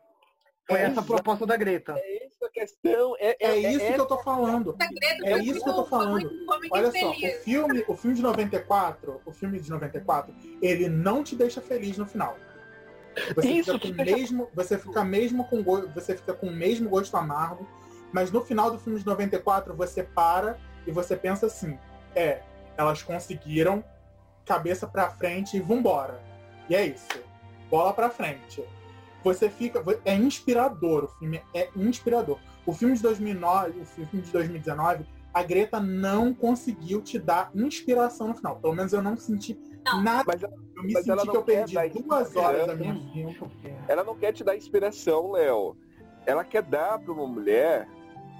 [0.69, 1.95] Foi É, essa a proposta da Greta.
[1.99, 3.17] É isso a questão.
[3.19, 4.77] É, é isso que eu tô falando.
[5.25, 6.31] É isso que eu tô falando.
[6.71, 10.33] Olha só, o filme, o filme de 94, o filme de 94,
[10.63, 12.37] ele não te deixa feliz no final.
[13.35, 16.89] Você Isso, fica com mesmo, você fica mesmo com go- você fica com o mesmo
[16.89, 17.69] gosto amargo,
[18.13, 21.79] mas no final do filme de 94 você para e você pensa assim,
[22.15, 22.43] é,
[22.77, 23.85] elas conseguiram
[24.45, 26.21] cabeça pra frente e vambora.
[26.69, 27.07] E é isso.
[27.71, 28.65] Bola pra frente.
[29.23, 32.39] Você fica é inspirador, o filme é inspirador.
[32.67, 38.29] O filme de 2009, o filme de 2019 a Greta não conseguiu te dar inspiração
[38.29, 38.57] no final.
[38.57, 40.03] Pelo menos eu não senti Não.
[40.03, 40.25] nada.
[40.27, 43.35] Mas ela- eu me senti que eu perdi duas horas da minha vida.
[43.89, 45.77] Ela não quer te dar inspiração, Léo.
[46.27, 47.89] Ela quer dar para uma mulher,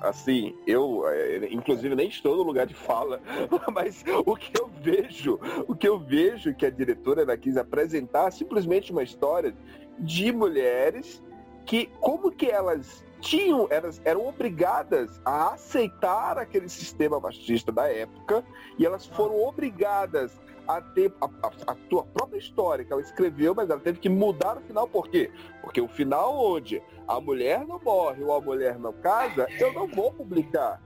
[0.01, 3.21] assim, eu, eh, inclusive, nem estou no lugar de fala,
[3.75, 8.31] mas o que eu vejo, o que eu vejo que a diretora ela quis apresentar
[8.33, 9.55] simplesmente uma história
[9.99, 11.23] de mulheres
[11.67, 18.45] que, como que elas tinham, elas eram obrigadas a aceitar aquele sistema machista da época
[18.79, 23.55] e elas foram obrigadas a ter a, a- a sua própria história que ela escreveu,
[23.55, 25.31] mas ela teve que mudar o final, por quê?
[25.61, 29.87] Porque o final onde a mulher não morre ou a mulher não casa, eu não
[29.87, 30.81] vou publicar.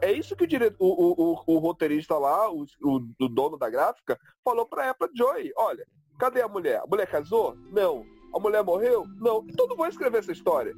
[0.00, 0.74] É isso que o, dire...
[0.78, 5.86] o, o, o, roteirista lá, o, o, dono da gráfica, falou ela, pra Joy, olha,
[6.18, 6.80] cadê a mulher?
[6.82, 7.56] A mulher casou?
[7.72, 8.04] Não.
[8.34, 9.04] A mulher morreu?
[9.16, 9.44] Não.
[9.48, 10.74] Então não vou escrever essa história.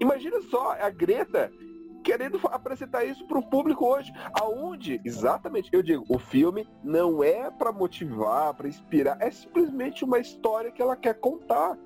[0.00, 1.50] Imagina só a Greta
[2.04, 7.50] querendo apresentar isso para o público hoje, aonde exatamente eu digo, o filme não é
[7.50, 11.76] para motivar, para inspirar, é simplesmente uma história que ela quer contar.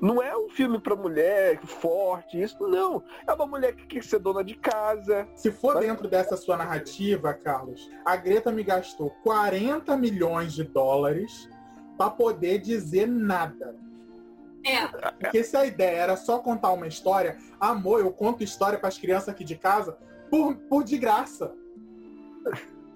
[0.00, 3.04] Não é um filme para mulher forte, isso não.
[3.26, 5.28] É uma mulher que quer ser dona de casa.
[5.36, 10.64] Se for Mas- dentro dessa sua narrativa, Carlos, a Greta me gastou 40 milhões de
[10.64, 11.48] dólares
[11.98, 13.76] para poder dizer nada.
[14.64, 14.86] É,
[15.20, 18.98] Porque se a ideia era só contar uma história, amor, eu conto história para as
[18.98, 19.98] crianças aqui de casa
[20.30, 21.52] por, por de graça.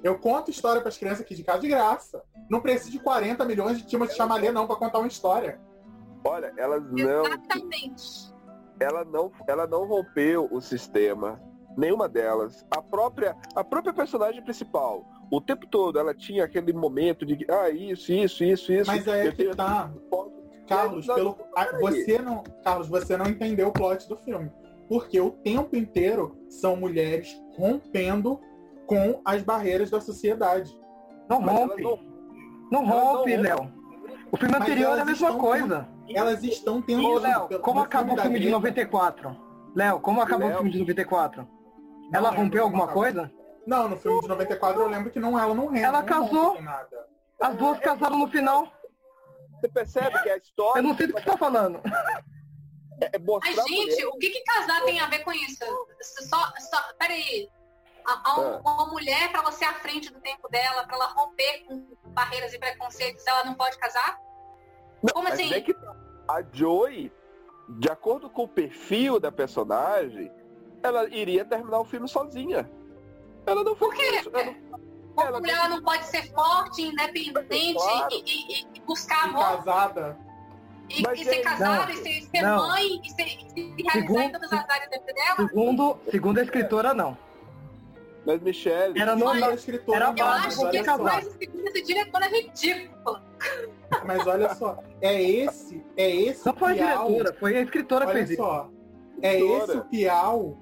[0.03, 2.23] Eu conto história para as crianças aqui de casa de graça.
[2.49, 5.61] Não preciso de 40 milhões de Timothée Chalamet não para contar uma história.
[6.25, 8.33] Olha, elas não, exatamente.
[8.81, 11.41] ela não, ela não rompeu o sistema.
[11.77, 12.65] Nenhuma delas.
[12.71, 15.05] A própria, a própria personagem principal.
[15.31, 18.91] O tempo todo ela tinha aquele momento de ah, isso, isso, isso, isso.
[18.91, 19.91] Mas aí é que tenho- tá.
[20.67, 21.39] Carlos, Não, pelo,
[21.81, 24.51] você não, Carlos, você não entendeu o plot do filme.
[24.89, 28.41] Porque o tempo inteiro são mulheres rompendo
[28.87, 30.73] com as barreiras da sociedade.
[31.29, 31.83] Não Mas rompe.
[31.83, 31.99] não-
[32.71, 33.37] Não rompe.
[33.37, 33.73] Léo.
[34.31, 35.89] O filme anterior é a mesma coisa.
[36.09, 37.05] Elas estão tendo.
[37.05, 39.37] Ô, Léo, pelo- como acabou o filme de Greta- 94?
[39.75, 40.55] Léo, como acabou Léo.
[40.57, 41.43] o filme de 94?
[41.43, 43.31] Não Ela rompeu alguma coisa?
[43.67, 45.75] Não, no filme de 94 eu lembro que não, ela não.
[45.75, 46.57] Ela não casou.
[47.41, 48.69] As duas casaram no final.
[49.67, 51.81] Você percebe que a história Eu não sei do que você tá falando.
[53.01, 55.65] é mostrar Mas, gente, o que, que casar tem a ver com isso?
[56.01, 57.49] Só, só, peraí.
[58.07, 58.61] A, a um- Ah.
[58.65, 62.59] uma mulher, pra você à frente do tempo dela, pra ela romper com barreiras e
[62.59, 64.19] preconceitos, ela não pode casar?
[65.03, 65.53] Não, Como assim?
[65.53, 65.75] é que
[66.29, 67.13] a Joy,
[67.69, 70.31] de acordo com o perfil da personagem,
[70.83, 72.71] ela iria terminar o filme sozinha.
[73.45, 74.17] Ela não Por fez quê?
[74.21, 74.31] isso.
[75.17, 78.09] Uma ela mulher não pode ser forte, independente Claro.
[78.13, 79.43] e, e- e buscar E amor.
[79.57, 80.19] casada.
[80.89, 82.69] E, Mas e ser é- casada, não, e ser, ser não.
[82.69, 85.49] mãe, e, ser, e se realizar Segundo- em todas as áreas da vida dela.
[85.49, 87.19] Segundo, segundo a escritora, não.
[88.25, 89.51] mas Michelle, Era Não, normal.
[89.51, 90.97] é escritora, era não, Eu acho que olha você as só.
[90.99, 91.13] casar.
[91.23, 93.21] coisas segundo esse diretor é ridículo.
[94.05, 98.11] Mas olha só, é esse, é esse Não foi a diretora, foi a escritora que
[98.11, 98.43] Olha fez isso.
[98.43, 98.69] só,
[99.23, 99.65] é Escritora.
[99.65, 100.59] esse o piau.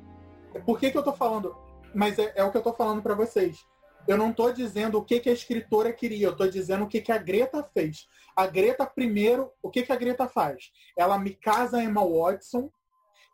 [0.67, 1.57] Por que, que eu tô falando?
[1.95, 3.67] Mas é, é o que eu tô falando pra vocês.
[4.07, 7.01] Eu não tô dizendo o que, que a escritora queria, eu tô dizendo o que,
[7.01, 8.07] que a Greta fez.
[8.37, 10.71] A Greta, primeiro, o que, que a Greta faz?
[10.97, 12.69] Ela me casa a Emma Watson,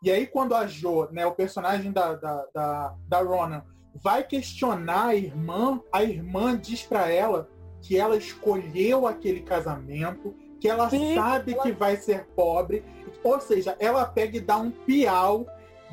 [0.03, 3.63] e aí quando a Jo, né, o personagem da, da, da, da Ronan,
[3.95, 7.49] vai questionar a irmã, a irmã diz pra ela
[7.81, 12.83] que ela escolheu aquele casamento, que ela Sim, sabe ela- que vai ser pobre,
[13.23, 15.45] ou seja, ela pega e dá um piau,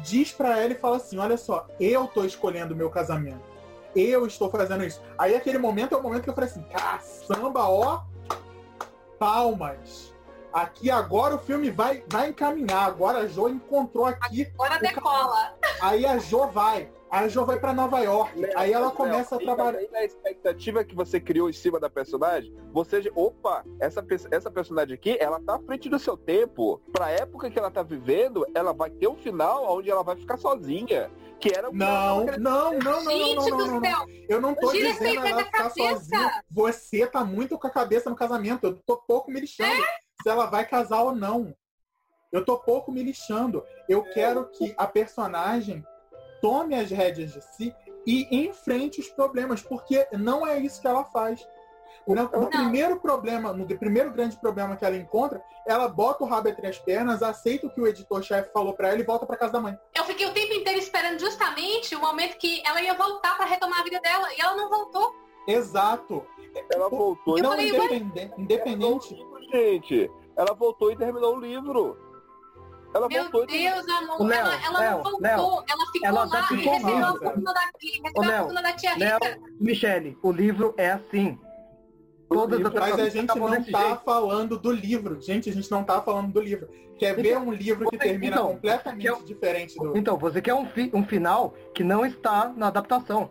[0.04, 3.42] diz pra ela e fala assim: olha só, eu tô escolhendo o meu casamento.
[3.94, 5.00] Eu estou fazendo isso.
[5.16, 8.02] Aí aquele momento é o momento que eu falei assim, caçamba, ó,
[9.18, 10.14] palmas.
[10.52, 12.86] Aqui agora o filme vai, vai encaminhar.
[12.86, 14.50] Agora a Jo encontrou aqui.
[14.54, 15.54] Agora decola.
[15.80, 16.90] Aí a Jo vai.
[17.10, 18.38] A Jo vai pra Nova York.
[18.38, 19.72] Léo, aí ela Léo, começa a trabalhar.
[19.72, 24.94] também na expectativa que você criou em cima da personagem, você opa, essa, essa personagem
[24.94, 26.80] aqui, ela tá à frente do seu tempo.
[26.92, 30.36] Pra época que ela tá vivendo, ela vai ter um final onde ela vai ficar
[30.36, 31.10] sozinha.
[31.40, 33.80] Que era o Não, não, não, não, não, Gente não, não, do não, não.
[33.80, 34.06] céu!
[34.28, 35.94] Eu não tô Gira dizendo ela da ficar cabeça.
[35.94, 36.44] sozinha.
[36.50, 38.66] Você tá muito com a cabeça no casamento.
[38.66, 39.82] Eu tô pouco me lixando
[40.22, 41.54] se ela vai casar ou não.
[42.32, 43.64] Eu tô pouco me lixando.
[43.88, 45.84] Eu quero que a personagem
[46.42, 47.74] tome as rédeas de si
[48.06, 51.46] e enfrente os problemas, porque não é isso que ela faz.
[52.14, 56.48] No, no primeiro problema, no primeiro grande problema que ela encontra, ela bota o rabo
[56.48, 59.52] entre as pernas, aceita o que o editor-chefe falou pra ela e volta pra casa
[59.52, 59.78] da mãe.
[59.94, 63.80] Eu fiquei o tempo inteiro esperando justamente o momento que ela ia voltar pra retomar
[63.80, 64.26] a vida dela.
[64.32, 65.14] E ela não voltou.
[65.46, 66.26] Exato.
[66.72, 69.16] Ela voltou e Não falei, independente, independente.
[69.52, 70.10] gente.
[70.36, 71.96] Ela voltou e terminou o livro.
[72.94, 74.22] Ela Meu voltou e Deus, amor.
[74.22, 75.20] Ô, Léo, ela ela Léo, não voltou.
[75.20, 78.62] Léo, ela ficou ela lá, adaptou recebeu a fortuna da, recebeu Ô, a Léo, fortuna
[78.62, 79.40] da tia Léo, Rita.
[79.60, 81.38] Michele, o livro é assim.
[82.28, 84.00] Todas as Mas a gente não tá jeito.
[84.04, 85.20] falando do livro.
[85.20, 86.68] Gente, a gente não tá falando do livro.
[86.98, 89.96] Quer ver Então, um livro que termina então, completamente que eu- diferente do.
[89.96, 93.30] Então, você quer um, fi- um final que não está na adaptação.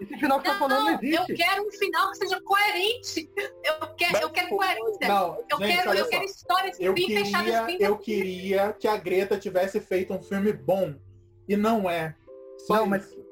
[0.00, 1.34] Esse final que você tá falando não Não, eu existe.
[1.34, 3.30] quero um final que seja coerente.
[3.62, 5.08] Eu quero, eu quero coerência.
[5.08, 6.10] Não, Eu gente, quero, eu só.
[6.10, 10.22] quero histórias Eu bem fechadas, queria, bem eu queria que a Greta tivesse feito um
[10.22, 10.94] filme bom.
[11.48, 12.16] E não é.
[12.58, 13.22] Só Não, mas- isso.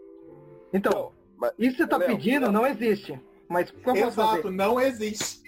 [0.72, 3.18] Então, mas- isso que você tá Léo, pedindo não existe.
[3.50, 3.98] Mas o que?
[3.98, 5.42] Exato, não existe.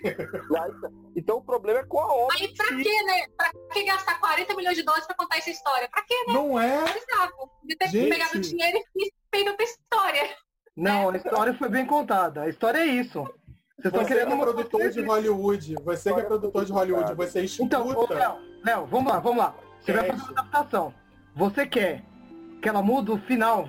[1.15, 2.37] Então o problema é com a obra.
[2.37, 3.27] Aí pra quê, né?
[3.37, 5.89] Pra que gastar 40 milhões de dólares pra contar essa história?
[5.89, 6.35] Pra quê, né?
[6.35, 6.83] Não é.
[6.83, 7.33] Precisava
[7.63, 8.09] de ter Gente.
[8.11, 10.37] pegado o dinheiro e feito outra história.
[10.77, 12.43] Não, a história foi bem contada.
[12.43, 13.23] A história é isso.
[13.23, 13.33] Vocês
[13.85, 15.75] estão Você que querendo é produtor de Hollywood.
[15.85, 17.15] Você que é produtor de Hollywood.
[17.15, 18.15] Você Então, ô, escuta.
[18.15, 19.55] Léo, Léo, vamos lá, vamos lá.
[19.81, 20.95] Você vai fazer uma adaptação.
[21.37, 22.03] Você quer
[22.61, 23.69] que ela mude o final?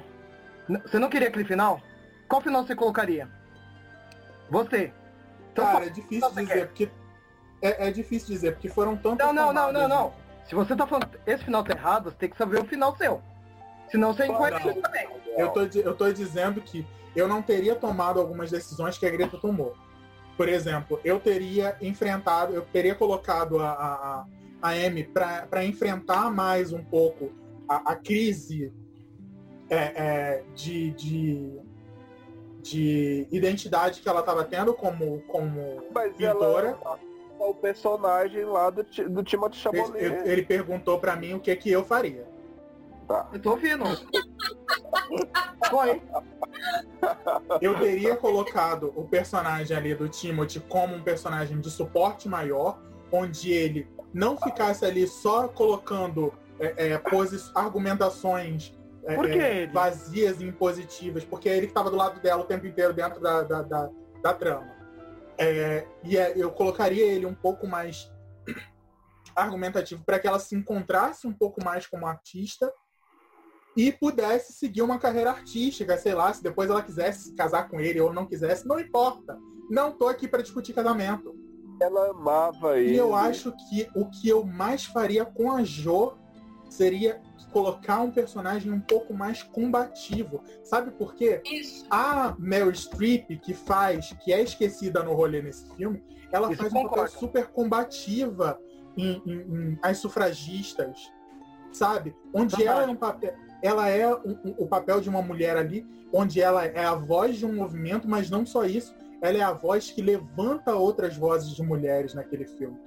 [0.67, 1.79] Você não queria aquele final?
[2.27, 3.29] Qual final você colocaria?
[4.49, 4.91] Você.
[5.51, 6.89] Então, Cara, é difícil dizer, porque.
[7.61, 9.25] É, é difícil dizer, porque foram tantas.
[9.27, 10.13] Não, não, não, não, não.
[10.45, 13.21] Se você tá falando esse final tá errado, você tem que saber o final seu.
[13.89, 15.07] Senão você é incoerente também.
[15.37, 16.85] Eu tô, eu tô dizendo que
[17.15, 19.75] eu não teria tomado algumas decisões que a Greta tomou.
[20.35, 24.25] Por exemplo, eu teria enfrentado, eu teria colocado a, a, a-
[24.63, 27.31] a Amy para enfrentar mais um pouco
[27.69, 28.73] a, a crise
[29.69, 31.59] é, é, de, de,
[32.63, 36.77] de identidade que ela estava tendo como, como Mas pintora.
[36.81, 36.97] ela
[37.39, 40.03] é o personagem lá do, do Timothy Ele, Chalamet.
[40.03, 42.25] ele- ele perguntou para mim o que, que eu faria.
[43.05, 43.27] Tá.
[43.33, 43.83] Eu tô ouvindo.
[45.69, 46.01] Foi.
[47.59, 52.79] Eu teria colocado o personagem ali do Timothy como um personagem de suporte maior,
[53.11, 57.01] onde ele não ficasse ali só colocando é, é,
[57.53, 58.73] argumentações
[59.15, 59.71] Por que é, ele?
[59.71, 63.19] vazias e impositivas, porque é ele que estava do lado dela o tempo inteiro dentro
[63.19, 63.89] da, da, da,
[64.21, 64.71] da trama.
[65.37, 68.11] É, e é, eu colocaria ele um pouco mais
[69.35, 72.71] argumentativo para que ela se encontrasse um pouco mais como artista
[73.75, 77.99] e pudesse seguir uma carreira artística, sei lá, se depois ela quisesse casar com ele
[77.99, 79.37] ou não quisesse, não importa.
[79.69, 81.35] Não tô aqui para discutir casamento.
[81.81, 82.93] Ela amava ele.
[82.93, 86.13] E eu acho que o que eu mais faria com a Jo
[86.73, 87.21] seria
[87.51, 90.43] colocar um personagem um pouco mais combativo.
[90.63, 91.39] Sabe por quê?
[91.45, 91.85] Isso.
[91.89, 96.71] A Meryl Streep, que faz, que é esquecida no rolê nesse filme, ela Isso faz
[96.73, 97.11] um papel concordo.
[97.19, 98.59] super combativa
[98.97, 101.11] em, em- em as sufragistas,
[101.71, 102.15] sabe?
[102.33, 105.85] Onde ela é um papel, ela é um- um- o papel de uma mulher ali,
[106.11, 109.53] onde ela é a voz de um movimento, mas não só isso, ela é a
[109.53, 112.77] voz que levanta outras vozes de mulheres naquele filme.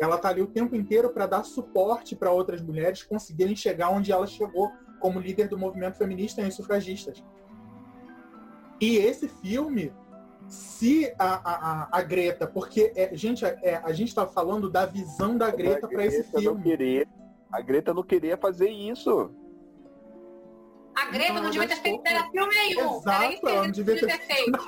[0.00, 4.10] Ela tá ali o tempo inteiro para dar suporte para outras mulheres conseguirem chegar onde
[4.12, 7.22] ela chegou como líder do movimento feminista e sufragistas.
[8.80, 9.92] E esse filme,
[10.48, 15.38] se a, a, a- Greta, porque, é, gente, é, a gente tá falando da visão
[15.38, 16.62] da Greta para esse filme.
[16.62, 17.06] queria,
[17.52, 19.30] a Greta não queria fazer isso.
[20.96, 22.96] A Greta Então, não devia ter feito filme nenhum.
[22.98, 23.08] Exato,
[23.42, 24.58] ela ela não devia ter feito.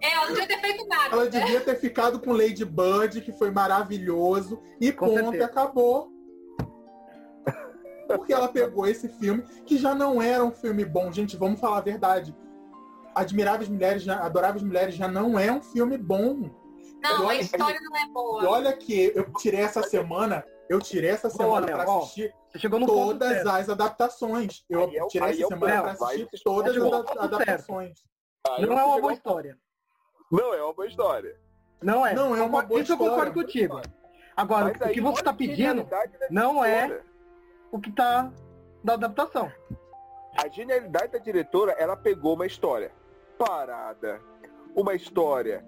[0.00, 1.08] É, ela não devia ter feito nada.
[1.16, 5.44] Ela devia ter ficado com Lady Bird, que foi maravilhoso, e Com ponto, certeza.
[5.46, 6.12] acabou.
[8.06, 11.10] Porque ela pegou esse filme, que já não era um filme bom.
[11.10, 12.34] Gente, vamos falar a verdade.
[13.14, 16.50] Admiráveis Mulheres, já, Adoráveis Mulheres já não é um filme bom.
[17.02, 18.48] Não, a Olha- história não é E boa.
[18.48, 22.58] olha que eu tirei essa semana, eu tirei essa semana Léo, para ó, assistir Você
[22.58, 24.64] chegou todas as adaptações.
[24.68, 28.04] Eu Aí é tirei aí essa é semana Léo, para assistir vai- todas as adaptações.
[28.46, 29.58] Não é uma chegou- boa história.
[30.30, 31.40] Não, é uma boa história.
[31.82, 32.14] Não é.
[32.14, 33.68] Não é uma boa Isso eu concordo história.
[33.68, 33.80] contigo.
[34.36, 37.04] Agora, o que você tá a pedindo da não é história.
[37.70, 38.32] o que tá
[38.82, 39.50] da adaptação.
[40.36, 42.90] a genialidade da diretora, ela pegou uma história
[43.38, 44.20] parada,
[44.74, 45.64] uma história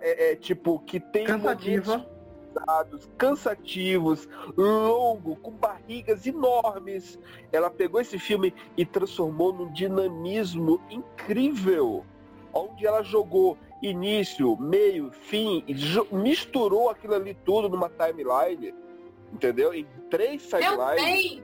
[0.00, 1.98] é, é, tipo que tem Cansativa.
[1.98, 2.17] momentos
[2.48, 7.18] pesados, cansativos, longo, com barrigas enormes.
[7.52, 12.04] Ela pegou esse filme e transformou num dinamismo incrível,
[12.52, 15.74] onde ela jogou início, meio, fim, e
[16.14, 18.74] misturou aquilo ali tudo numa timeline,
[19.32, 19.72] entendeu?
[19.72, 21.42] Em três timelines.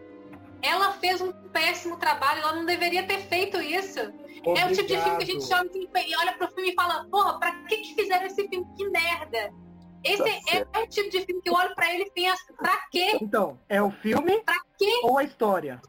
[0.63, 4.01] ela fez um péssimo trabalho, ela não deveria ter feito isso.
[4.01, 5.71] É o tipo de filme que a gente Obrigado.
[5.95, 8.67] olha, e olha pro filme e fala, porra, pra que que fizeram esse filme?
[8.77, 9.64] Que merda!
[10.05, 12.45] Esse Tá é, é o tipo de filme que eu olho pra ele e penso,
[12.57, 13.19] pra quê?
[13.21, 15.01] Então, é o filme Pra quê?
[15.03, 15.81] ou a história?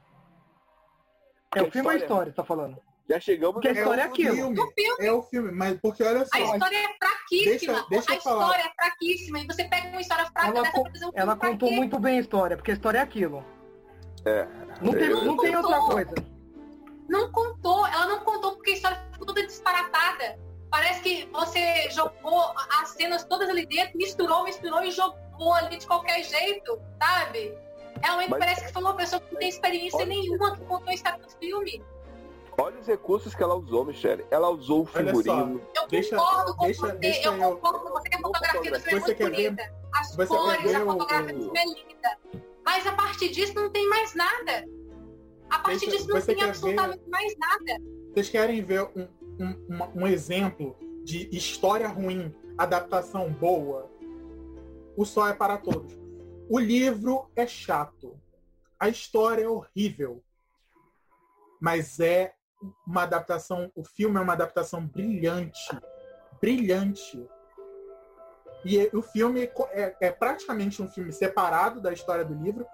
[1.56, 2.32] É o filme ou a história?
[2.32, 2.78] você tá falando?
[3.08, 4.36] Já chegamos Porque a É história é o aquilo.
[4.36, 5.06] filme, O filme.
[5.06, 7.74] é o filme, mas porque olha só, A história é fraquíssima.
[7.74, 8.44] Deixa- deixa a falar.
[8.46, 9.40] história é fraquíssima.
[9.40, 11.76] E você pega uma história fraca Ela, dessa co- um filme ela pra contou quê?
[11.76, 13.46] muito bem a história, porque a história é aquilo.
[14.26, 14.48] É.
[14.82, 16.16] Não tem, Eu- não tem outra coisa.
[17.08, 20.40] Não contou, ela não contou porque a história ficou toda disparatada.
[20.76, 22.52] Parece que você jogou
[22.82, 27.58] as cenas todas ali dentro, misturou, misturou e jogou ali de qualquer jeito, sabe?
[28.04, 30.90] Realmente Mas- parece que foi uma pessoa que não tem experiência Olha- nenhuma que contou
[30.90, 31.82] a história do filme.
[32.58, 34.26] Olha os recursos que ela usou, Michelle.
[34.30, 35.62] Ela usou o figurino.
[35.78, 38.72] Eu Deixa- concordo com deixa- você, deixa eu eu- concordo com você que a fotografia
[38.72, 39.74] do filme é muito ver- bonita.
[39.94, 42.18] As cores, ver a fotografia do filme é linda.
[42.66, 44.66] Mas a partir disso não tem mais nada.
[45.50, 47.82] A partir Deixa- disso não tem absolutamente mais nada.
[48.14, 49.08] Vocês querem ver um,
[49.40, 53.92] um, um exemplo de história ruim, adaptação boa?
[54.98, 55.98] O Sol é para Todos.
[56.50, 58.20] O livro é chato.
[58.80, 60.24] A história é horrível.
[61.60, 62.34] Mas é
[62.86, 65.80] uma adaptação, o filme é uma adaptação brilhante.
[66.40, 67.28] Brilhante.
[68.64, 72.66] E é- o filme é, é praticamente um filme separado da história do livro,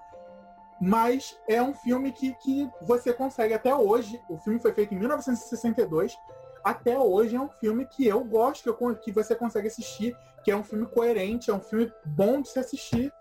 [0.82, 4.20] mas é um filme que, que você consegue até hoje.
[4.30, 6.18] O filme foi feito em 1962.
[6.64, 10.52] Até hoje é um filme que eu gosto, que, eu que você consegue assistir, que
[10.52, 13.12] é um filme coerente, é um filme bom de se assistir.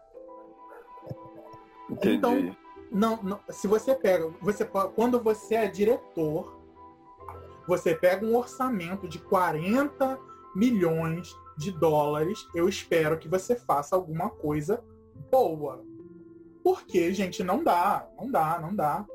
[1.90, 2.16] Entendi.
[2.16, 2.56] Então,
[2.90, 6.60] Não, não, se você pega, você quando você é diretor,
[7.66, 10.18] você pega um orçamento de 40
[10.54, 14.82] milhões de dólares, eu espero que você faça alguma coisa
[15.30, 15.84] boa.
[16.62, 19.06] Porque, gente, não dá, não dá, não dá.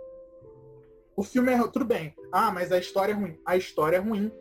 [1.15, 2.13] O filme é tudo bem.
[2.31, 3.39] Ah, mas a história é ruim.
[3.45, 4.31] A história é ruim.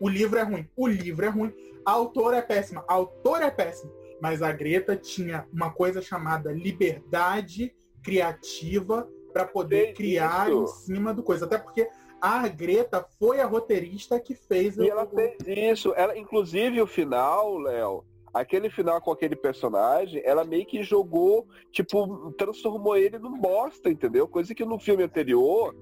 [0.00, 0.68] O livro é ruim.
[0.76, 1.52] O livro é ruim.
[1.84, 2.84] A autora é péssima.
[2.88, 3.92] A autora é péssima.
[4.20, 10.62] Mas a Greta tinha uma coisa chamada liberdade criativa para poder Fez criar isso.
[10.62, 11.44] em cima do coisa.
[11.44, 11.88] Até porque
[12.20, 15.92] a Greta foi a roteirista que fez E o- ela fez isso.
[15.96, 22.32] Ela, inclusive, o final, Léo, aquele final com aquele personagem, ela meio que jogou, tipo,
[22.32, 24.26] transformou ele num bosta, entendeu?
[24.26, 25.74] Coisa que no filme anterior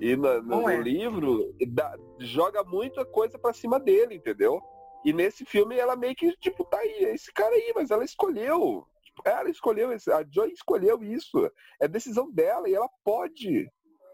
[0.00, 0.76] e no, no é.
[0.80, 4.60] livro dá- joga muita coisa pra cima dele, entendeu?
[5.04, 8.04] E nesse filme ela meio que, tipo, tá aí, é esse cara aí, mas ela
[8.04, 8.84] escolheu.
[9.04, 11.50] Tipo, ela escolheu, a Joy escolheu isso.
[11.80, 13.70] É decisão dela e ela pode.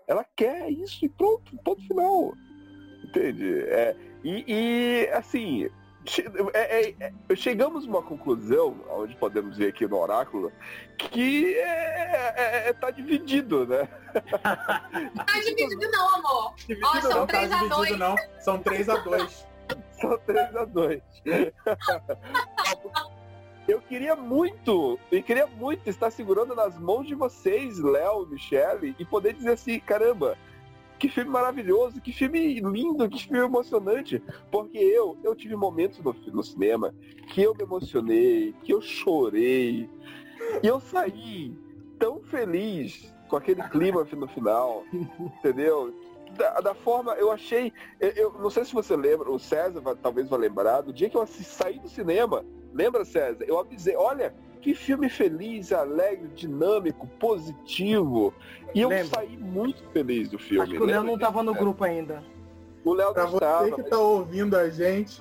[0.07, 2.33] Ela quer isso e pronto, ponto final.
[3.05, 3.61] Entende?
[3.69, 5.69] É, e, e, assim,
[6.55, 10.53] é- é- é- chegamos a uma conclusão, onde podemos ver aqui no oráculo,
[10.99, 13.89] que é, é- é- tá dividido, né?
[15.15, 16.55] Não tá dividido não, amor.
[16.57, 17.99] Dividido Ó, são não, tá três a dividido dois.
[17.99, 18.17] não.
[18.41, 19.47] São 3 a 2
[20.01, 21.03] São 3 a 2
[23.69, 29.05] Eu queria muito, eu queria muito estar segurando nas mãos de vocês, Léo, Michele, e
[29.05, 30.37] poder dizer assim, caramba,
[31.03, 34.23] que filme maravilhoso, que filme lindo, que filme emocionante.
[34.53, 36.95] Porque eu, eu tive momentos no, no cinema
[37.27, 39.91] que eu me emocionei, que eu chorei,
[40.63, 41.53] e eu saí
[41.99, 44.85] tão feliz com aquele clima no final,
[45.19, 45.93] entendeu?
[46.37, 47.73] Da, da forma, eu achei.
[47.99, 51.11] Eu, eu não sei se você lembra, o César vai- talvez vai lembrar, do dia
[51.11, 53.45] que eu saí do cinema, lembra, César?
[53.49, 54.33] Eu avisei, olha,
[54.63, 58.33] que filme feliz, alegre, dinâmico, positivo.
[58.75, 59.09] E eu Lembro.
[59.09, 60.63] saí muito feliz do filme.
[60.63, 62.23] Acho que o Léo Lembra não tava no disso, grupo ainda.
[62.85, 63.71] O Léo Pra você estava.
[63.73, 65.21] que tá ouvindo a gente,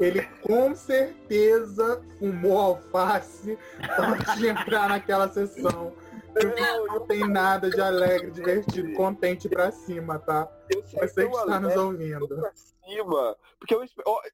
[0.00, 3.56] ele com certeza fumou alface
[3.98, 5.92] antes de entrar naquela sessão.
[6.34, 10.48] Não, Não tem nada de alegre, divertido, contente pra cima, tá?
[10.72, 12.28] eu Você que está nos ouvindo.
[12.28, 13.36] pra cima.
[13.58, 13.84] Porque eu,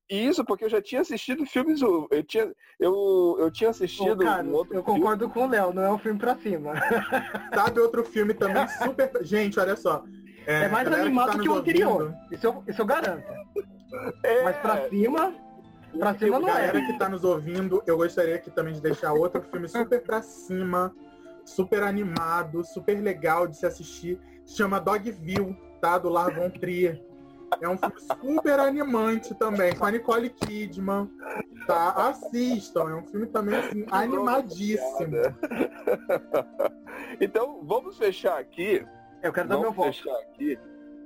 [0.08, 1.80] isso porque eu já tinha assistido filmes.
[1.82, 5.00] Eu tinha, eu, eu tinha Ô, assistido cara, um outro eu filme.
[5.00, 6.72] concordo com o Léo, não é um filme pra cima.
[7.54, 9.10] Sabe outro filme também super.
[9.22, 10.04] Gente, olha só.
[10.46, 12.02] É, mais galera animado tá que o anterior.
[12.02, 13.26] ouvindo, Isso eu, isso eu garanto.
[14.22, 15.34] É, Mas pra cima,
[15.98, 16.86] pra cima não galera é.
[16.86, 20.94] que tá nos ouvindo, eu gostaria aqui também de deixar outro filme super pra cima,
[21.46, 24.18] super animado, super legal de se assistir.
[24.44, 25.56] Se chama Dogville.
[25.80, 25.98] tá?
[25.98, 27.02] Do Lars von Trier.
[27.60, 31.08] É um filme super animante também, com a Nicole Kidman.
[31.66, 31.90] Tá?
[32.08, 35.16] Assistam, é um filme também assim, animadíssimo.
[37.20, 38.84] Então, vamos fechar aqui.
[39.22, 39.96] Eu quero dar meu Vamos voto.
[39.96, 40.58] fechar aqui.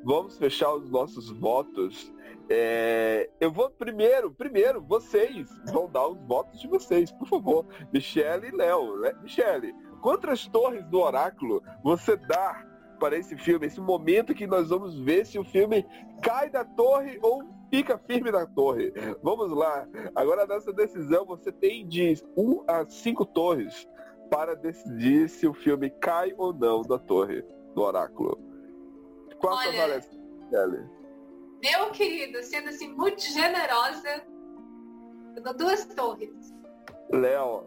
[0.05, 2.13] Vamos fechar os nossos votos.
[2.49, 7.67] É, eu vou primeiro, primeiro, vocês vão dar os votos de vocês, por favor.
[7.93, 8.99] Michele e Léo.
[9.01, 9.13] né?
[9.23, 12.67] Michele, quantas torres do oráculo você dá
[12.99, 13.67] para esse filme?
[13.67, 15.87] Esse momento que nós vamos ver se o filme
[16.23, 18.93] cai da torre ou fica firme na torre.
[19.23, 19.87] Vamos lá.
[20.15, 23.89] Agora nessa decisão você tem de 1 a 5 torres
[24.31, 27.43] para decidir se o filme cai ou não da torre
[27.75, 28.39] do oráculo.
[29.39, 31.01] Qual a sua Olha, avaliação, Michele?
[31.63, 34.25] Meu querido, sendo assim muito generosa,
[35.37, 36.55] eu dou duas torres.
[37.13, 37.65] Léo,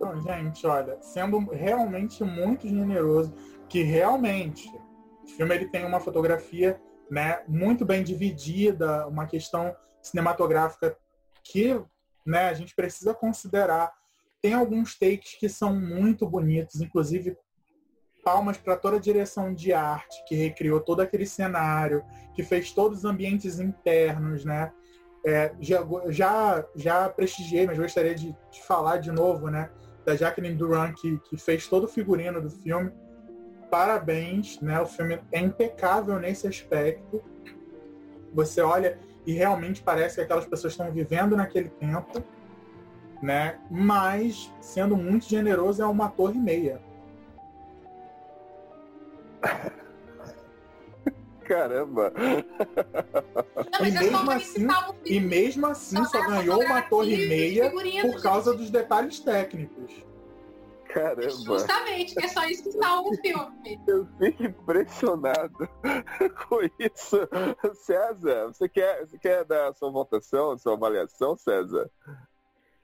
[0.00, 3.34] Não, gente, olha, sendo realmente muito generoso,
[3.68, 4.68] que realmente
[5.24, 10.96] o filme ele tem uma fotografia né, muito bem dividida, uma questão cinematográfica
[11.42, 11.80] que
[12.26, 13.92] né, a gente precisa considerar.
[14.40, 17.36] Tem alguns takes que são muito bonitos, inclusive
[18.24, 22.04] palmas para toda a direção de arte que recriou todo aquele cenário,
[22.34, 24.72] que fez todos os ambientes internos, né?
[25.26, 29.70] É, já, já, já prestigiei, mas gostaria de, de falar de novo, né?
[30.04, 32.90] Da Jacqueline Duran, que, que fez todo o figurino do filme.
[33.70, 34.80] Parabéns, né?
[34.80, 37.22] O filme é impecável nesse aspecto.
[38.32, 42.22] Você olha e realmente parece que aquelas pessoas estão vivendo naquele tempo,
[43.22, 43.58] né?
[43.70, 46.80] Mas, sendo muito generoso, é uma torre meia.
[51.48, 52.12] Caramba.
[53.72, 54.66] Não, E mesmo assim-
[55.06, 57.70] E mesmo assim Só só ganhou uma torre e meia
[58.02, 58.60] por causa gente.
[58.60, 60.06] dos detalhes técnicos.
[60.92, 61.28] Caramba.
[61.30, 63.78] Justamente, que é só isso que salva o filme.
[63.86, 65.68] Eu fico impressionado
[66.48, 67.18] com isso.
[67.74, 71.90] César, você quer, você quer dar a sua votação, a sua avaliação, César?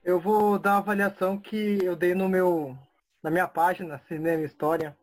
[0.03, 2.77] Eu vou dar a avaliação que eu dei no meu,
[3.23, 4.95] na minha página, Cinema História,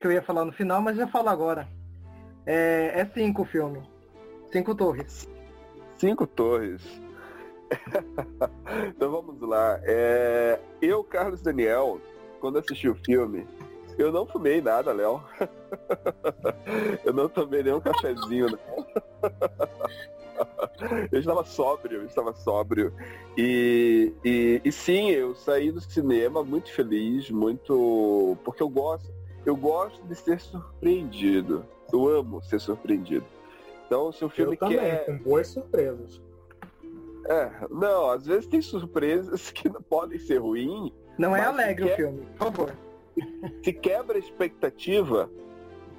[0.00, 1.66] que eu ia falar no final, mas já falo agora.
[2.46, 3.82] É, é cinco o filme.
[4.50, 5.28] Cinco torres.
[5.98, 6.82] Cinco torres.
[8.88, 9.80] então vamos lá.
[9.84, 12.00] É, eu, Carlos Daniel,
[12.40, 13.46] quando assisti o filme,
[13.98, 15.22] eu não fumei nada, Léo.
[17.04, 18.46] eu não tomei nenhum cafezinho.
[21.12, 22.94] Eu estava sóbrio, eu estava sóbrio.
[23.36, 28.38] E, e, e sim, eu saí do cinema muito feliz, muito.
[28.42, 29.12] Porque eu gosto,
[29.44, 31.66] eu gosto de ser surpreendido.
[31.92, 33.26] Eu amo ser surpreendido.
[33.86, 35.06] Então, se o filme Eu também, quer.
[35.06, 36.22] com boas surpresas.
[37.26, 40.92] É, não, às vezes tem surpresas que não podem ser ruins.
[41.18, 42.76] Não é alegre que o filme, por favor.
[43.62, 45.30] Se quebra a expectativa,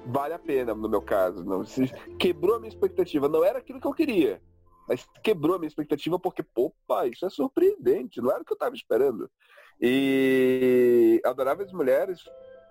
[0.06, 1.44] vale a pena, no meu caso.
[1.44, 1.86] Não, se
[2.18, 4.42] quebrou a minha expectativa, não era aquilo que eu queria.
[4.88, 8.56] Mas quebrou a minha expectativa porque, opa, isso é surpreendente, não era o que eu
[8.56, 9.30] estava esperando.
[9.80, 12.20] E Adoráveis Mulheres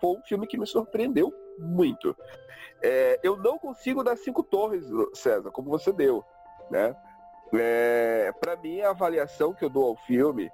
[0.02, 2.18] foi um filme que me surpreendeu muito.
[2.82, 4.84] É, eu não consigo dar cinco torres,
[5.14, 6.26] César, como você deu,
[6.69, 6.95] né?
[7.53, 10.52] É, para mim, a avaliação que eu dou ao filme,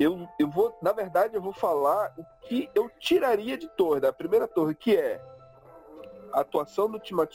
[0.00, 4.12] eu, eu vou, na verdade, eu vou falar o que eu tiraria de torre, da
[4.12, 5.20] primeira torre, que é
[6.32, 7.28] a atuação do Chama-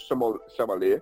[0.49, 1.01] Chalamet,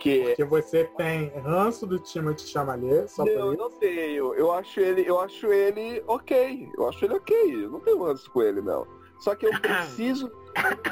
[0.00, 4.34] que é Porque você tem ranço do Timothy Chalamet, só não, eu não tenho.
[4.34, 6.68] Eu acho ele, eu acho ele ok.
[6.76, 7.64] Eu acho ele ok.
[7.64, 8.86] Eu não tenho ranço com ele, não.
[9.20, 10.30] Só que eu preciso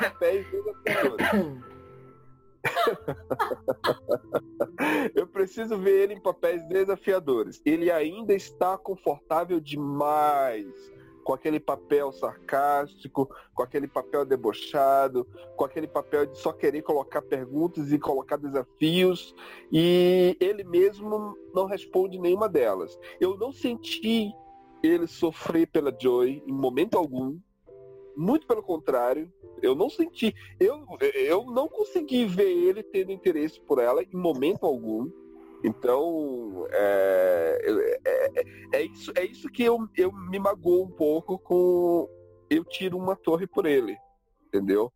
[0.01, 1.27] papéis desafiadores.
[5.15, 7.61] Eu preciso ver ele em papéis desafiadores.
[7.65, 10.67] Ele ainda está confortável demais
[11.25, 15.27] com aquele papel sarcástico, com aquele papel debochado,
[15.57, 19.35] com aquele papel de só querer colocar perguntas e colocar desafios,
[19.71, 22.99] e ele mesmo não responde nenhuma delas.
[23.21, 24.33] Eu não senti
[24.83, 27.39] ele sofrer pela Joy em momento algum.
[28.17, 29.33] Muito pelo contrário,
[29.63, 30.35] eu não senti.
[30.61, 30.85] Eu,
[31.15, 35.11] eu não consegui ver ele tendo interesse por ela em momento algum.
[35.65, 38.45] Então, é, é, é-
[38.75, 42.09] é isso, é isso que eu, eu me magoou um pouco com.
[42.51, 43.97] Eu tiro uma torre por ele.
[44.47, 44.93] Entendeu?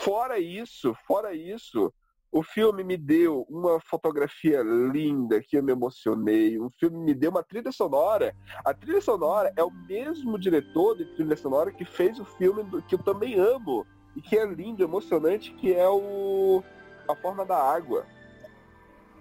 [0.00, 1.92] Fora isso, fora isso,
[2.32, 6.58] o filme me deu uma fotografia linda que eu me emocionei.
[6.58, 8.34] O filme me deu uma trilha sonora.
[8.64, 12.94] A trilha sonora é o mesmo diretor de trilha sonora que fez o filme que
[12.94, 13.86] eu também amo
[14.16, 16.64] e que é lindo, emocionante, que é o
[17.06, 18.06] A Forma da Água.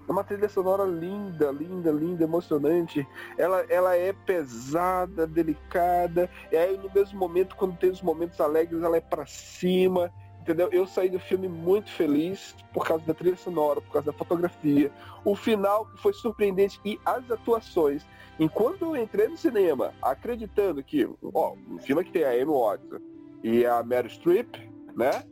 [0.08, 3.06] É uma trilha sonora linda, linda, linda, emocionante.
[3.38, 6.30] Ela, ela é pesada, delicada.
[6.50, 10.12] E aí no mesmo momento, quando tem os momentos alegres, ela é pra cima.
[10.41, 10.69] Entendeu?
[10.72, 14.91] Eu saí do filme muito feliz por causa da trilha sonora, por causa da fotografia,
[15.23, 18.05] o final foi surpreendente e as atuações.
[18.39, 22.99] Enquanto eu entrei no cinema, acreditando que, ó, o filme que tem a Amy Watson
[23.43, 24.55] e a Meryl Streep,
[24.95, 25.23] né?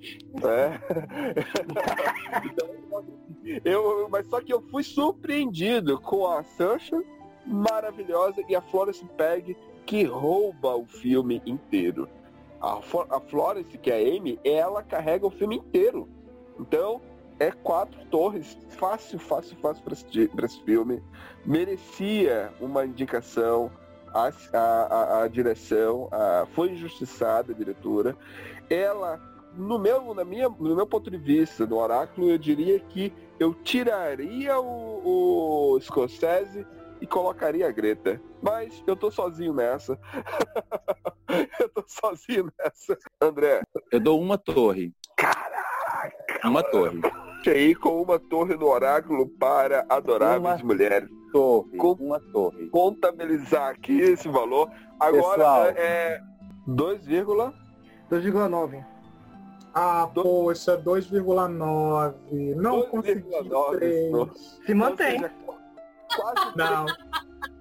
[0.43, 0.79] É.
[3.65, 6.91] eu, mas só que eu fui surpreendido com a Saoirse
[7.45, 12.07] maravilhosa e a Florence Pegg que rouba o filme inteiro.
[12.61, 12.79] A,
[13.09, 16.07] a Florence, que é a Amy, ela carrega o filme inteiro.
[16.59, 17.01] Então,
[17.39, 18.57] é quatro torres.
[18.69, 21.01] Fácil, fácil, fácil para esse filme.
[21.45, 23.71] Merecia uma indicação.
[24.11, 28.17] A, a, a direção a, foi injustiçada, a diretora.
[28.67, 29.21] Ela,
[29.55, 33.53] no meu, na minha, no meu ponto de vista, no Oráculo, eu diria que eu
[33.53, 36.65] tiraria o, o Scorsese
[37.01, 38.21] e colocaria a Greta.
[38.41, 39.99] Mas eu tô sozinho nessa.
[41.59, 42.97] eu tô sozinho nessa.
[43.21, 43.61] André.
[43.91, 44.93] Eu dou uma torre.
[45.15, 46.47] Caraca!
[46.47, 47.01] Uma torre.
[47.47, 51.09] Aí com uma torre no oráculo para adoráveis uma mulheres.
[51.31, 51.77] Torre.
[51.77, 52.69] Com, uma torre.
[52.69, 54.69] Contabilizar aqui esse valor.
[54.99, 55.65] Agora Pessoal.
[55.75, 56.21] é
[56.67, 58.85] 2,9.
[59.73, 60.23] Ah, Do...
[60.23, 62.55] poxa, 2,9.
[62.55, 63.23] Não consegui.
[63.71, 64.59] 3.
[64.65, 65.19] Se mantém.
[65.19, 65.31] Seja,
[66.21, 66.85] quase Não.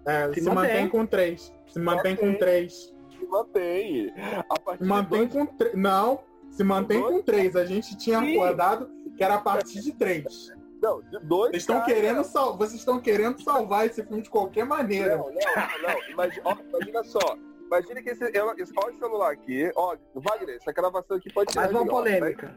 [0.06, 0.55] É, se, se mantém.
[0.55, 0.89] mantém.
[0.89, 1.55] com 3.
[1.68, 2.72] Se mantém com 3.
[2.72, 4.14] Se mantém.
[4.48, 5.32] A partir mantém dois...
[5.32, 5.74] com 3.
[5.74, 6.20] Não,
[6.51, 7.56] se mantém com 3.
[7.56, 8.35] A gente tinha Sim.
[8.35, 10.52] acordado que era a partir de 3.
[10.80, 11.51] Não, de dois.
[11.51, 12.56] Vocês estão querendo, sal...
[12.56, 15.16] Vocês estão querendo salvar esse filme de qualquer maneira.
[15.16, 16.10] Não, não, não.
[16.12, 17.36] Imagina, imagina só.
[17.69, 21.59] Imagina que esse, olha o celular aqui, ó, Wagner, essa gravação aqui pode ser.
[21.59, 22.57] Mais uma polêmica.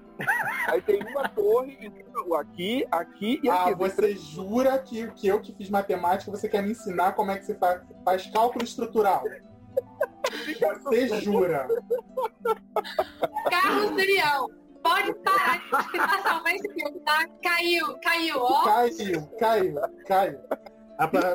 [0.68, 1.92] Aí, tem uma torre
[2.40, 3.74] aqui, aqui e ah, aqui.
[3.74, 7.38] Ah, você jura que, que eu que fiz matemática, você quer me ensinar como é
[7.38, 9.24] que você faz, faz cálculo estrutural?
[10.84, 11.68] Você jura?
[13.50, 14.48] Carlos Daniel,
[14.82, 17.28] pode parar de tentar salvar esse filme, tá?
[17.44, 18.64] Caiu, caiu, ó.
[18.64, 19.76] Caiu, caiu,
[20.08, 20.40] caiu.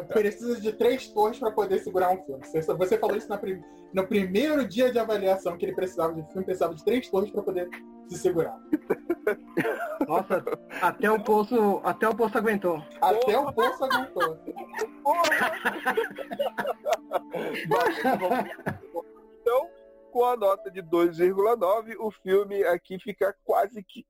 [0.09, 2.43] Precisa de três torres para poder segurar um filme.
[2.45, 3.63] Você falou isso prim...
[3.93, 7.43] no primeiro dia de avaliação que ele precisava de filme, precisava de três torres para
[7.43, 7.69] poder
[8.09, 8.59] se segurar.
[10.07, 10.45] Nossa,
[10.81, 12.81] até o poço, até o poço aguentou.
[13.01, 14.39] Até o poço aguentou.
[19.41, 19.69] então,
[20.13, 24.07] com a nota de 2,9, o filme aqui fica quase que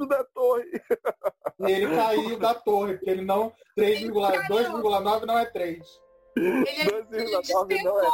[0.00, 0.82] caindo da torre.
[1.60, 3.52] Ele caiu da torre, porque ele não.
[3.76, 5.86] 2,9 não é 3.
[6.36, 8.06] 2,9 não é.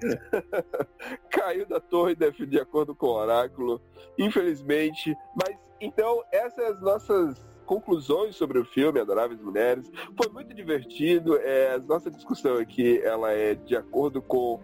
[1.30, 3.80] Caiu da torre de acordo com o oráculo,
[4.18, 5.16] infelizmente.
[5.34, 9.90] Mas então essas as nossas conclusões sobre o filme Adoráveis Mulheres.
[10.16, 11.36] Foi muito divertido.
[11.36, 14.60] É, a nossa discussão aqui ela é de acordo com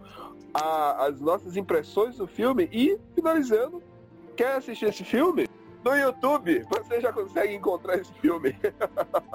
[0.54, 2.68] a, as nossas impressões do filme.
[2.72, 3.82] E finalizando,
[4.36, 5.46] quer assistir esse filme?
[5.84, 8.56] No YouTube, você já consegue encontrar esse filme.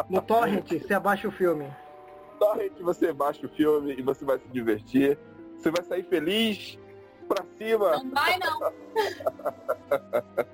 [0.09, 1.65] No Torrent, você abaixa o filme.
[1.65, 5.17] No Torrent, você baixa o filme e você vai se divertir.
[5.55, 6.79] Você vai sair feliz,
[7.27, 7.91] pra cima.
[8.03, 8.73] Não vai, não.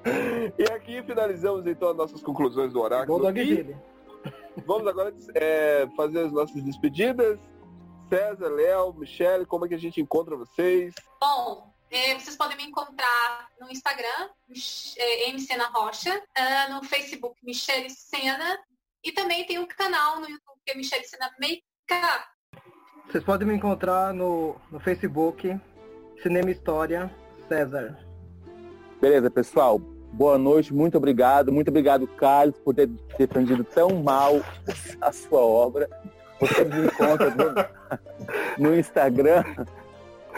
[0.60, 3.32] e aqui finalizamos então as nossas conclusões do oráculo.
[3.38, 3.74] E
[4.66, 7.40] vamos agora é, fazer as nossas despedidas.
[8.10, 10.94] César, Léo, Michele, como é que a gente encontra vocês?
[11.20, 14.30] Bom, é, vocês podem me encontrar no Instagram,
[14.98, 18.60] é, MC na Rocha, uh, no Facebook, Michele Sena,
[19.04, 22.26] e também tem um canal no YouTube que é Michele Sena Makeup.
[23.08, 25.60] Vocês podem me encontrar no, no Facebook,
[26.22, 27.14] Cinema História,
[27.48, 27.98] César.
[29.00, 29.78] Beleza, pessoal.
[29.78, 31.52] Boa noite, muito obrigado.
[31.52, 32.88] Muito obrigado, Carlos, por ter
[33.18, 34.42] defendido tão mal
[35.02, 35.90] a sua obra.
[36.40, 37.54] Você me encontra no,
[38.70, 39.44] no Instagram,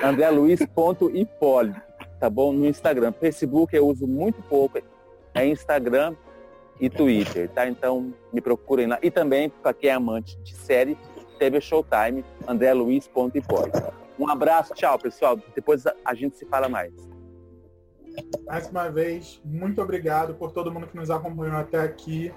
[0.02, 1.82] andreluiz.hipólito,
[2.20, 2.52] tá bom?
[2.54, 3.12] No Instagram.
[3.14, 4.80] Facebook eu uso muito pouco,
[5.34, 6.16] é Instagram
[6.80, 7.68] e Twitter, tá?
[7.68, 9.00] Então me procurem lá.
[9.02, 10.98] E também, para quem é amante de série,
[11.40, 13.94] TV Showtime, andreluiz.hipólito.
[14.20, 15.40] Um abraço, tchau, pessoal.
[15.56, 16.94] Depois a gente se fala mais.
[18.48, 22.34] Mais uma vez, muito obrigado por todo mundo que nos acompanhou até aqui.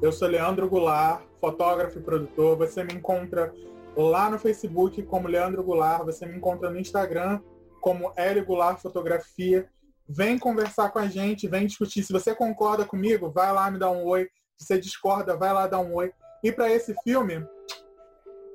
[0.00, 2.56] Eu sou Leandro Goulart, fotógrafo e produtor.
[2.56, 3.52] Você me encontra
[3.96, 7.40] lá no Facebook como Leandro Goulart, você me encontra no Instagram
[7.80, 9.68] como Hélio Goulart Fotografia.
[10.08, 12.02] Vem conversar com a gente, vem discutir.
[12.02, 14.28] Se você concorda comigo, vai lá me dar um oi.
[14.56, 16.12] Se você discorda, vai lá dar um oi.
[16.42, 17.46] E para esse filme,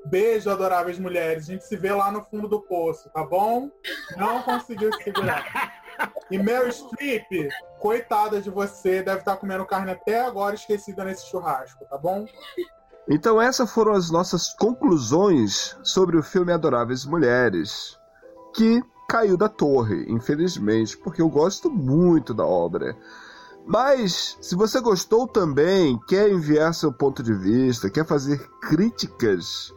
[0.06, 1.44] beijo, adoráveis mulheres.
[1.44, 3.72] A gente se vê lá no fundo do poço, tá bom?
[4.18, 5.82] Não conseguiu segurar.
[6.30, 7.50] E Mary Streep,
[7.80, 12.26] coitada de você, deve estar comendo carne até agora esquecida nesse churrasco, tá bom?
[13.08, 17.98] Então essas foram as nossas conclusões sobre o filme Adoráveis Mulheres,
[18.54, 22.98] que caiu da torre, infelizmente, porque eu gosto muito da obra.
[23.68, 29.74] Mas, se você gostou também, quer enviar seu ponto de vista, quer fazer críticas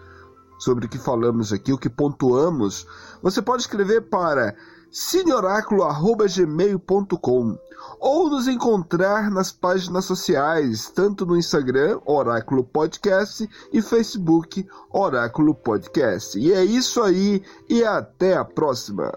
[0.58, 2.86] sobre o que falamos aqui, o que pontuamos,
[3.22, 4.54] você pode escrever para
[4.90, 7.58] cineoráculo.gmail.com
[8.00, 16.38] ou nos encontrar nas páginas sociais, tanto no Instagram, Oráculo Podcast, e Facebook, Oráculo Podcast.
[16.38, 19.12] E é isso aí, e até a próxima!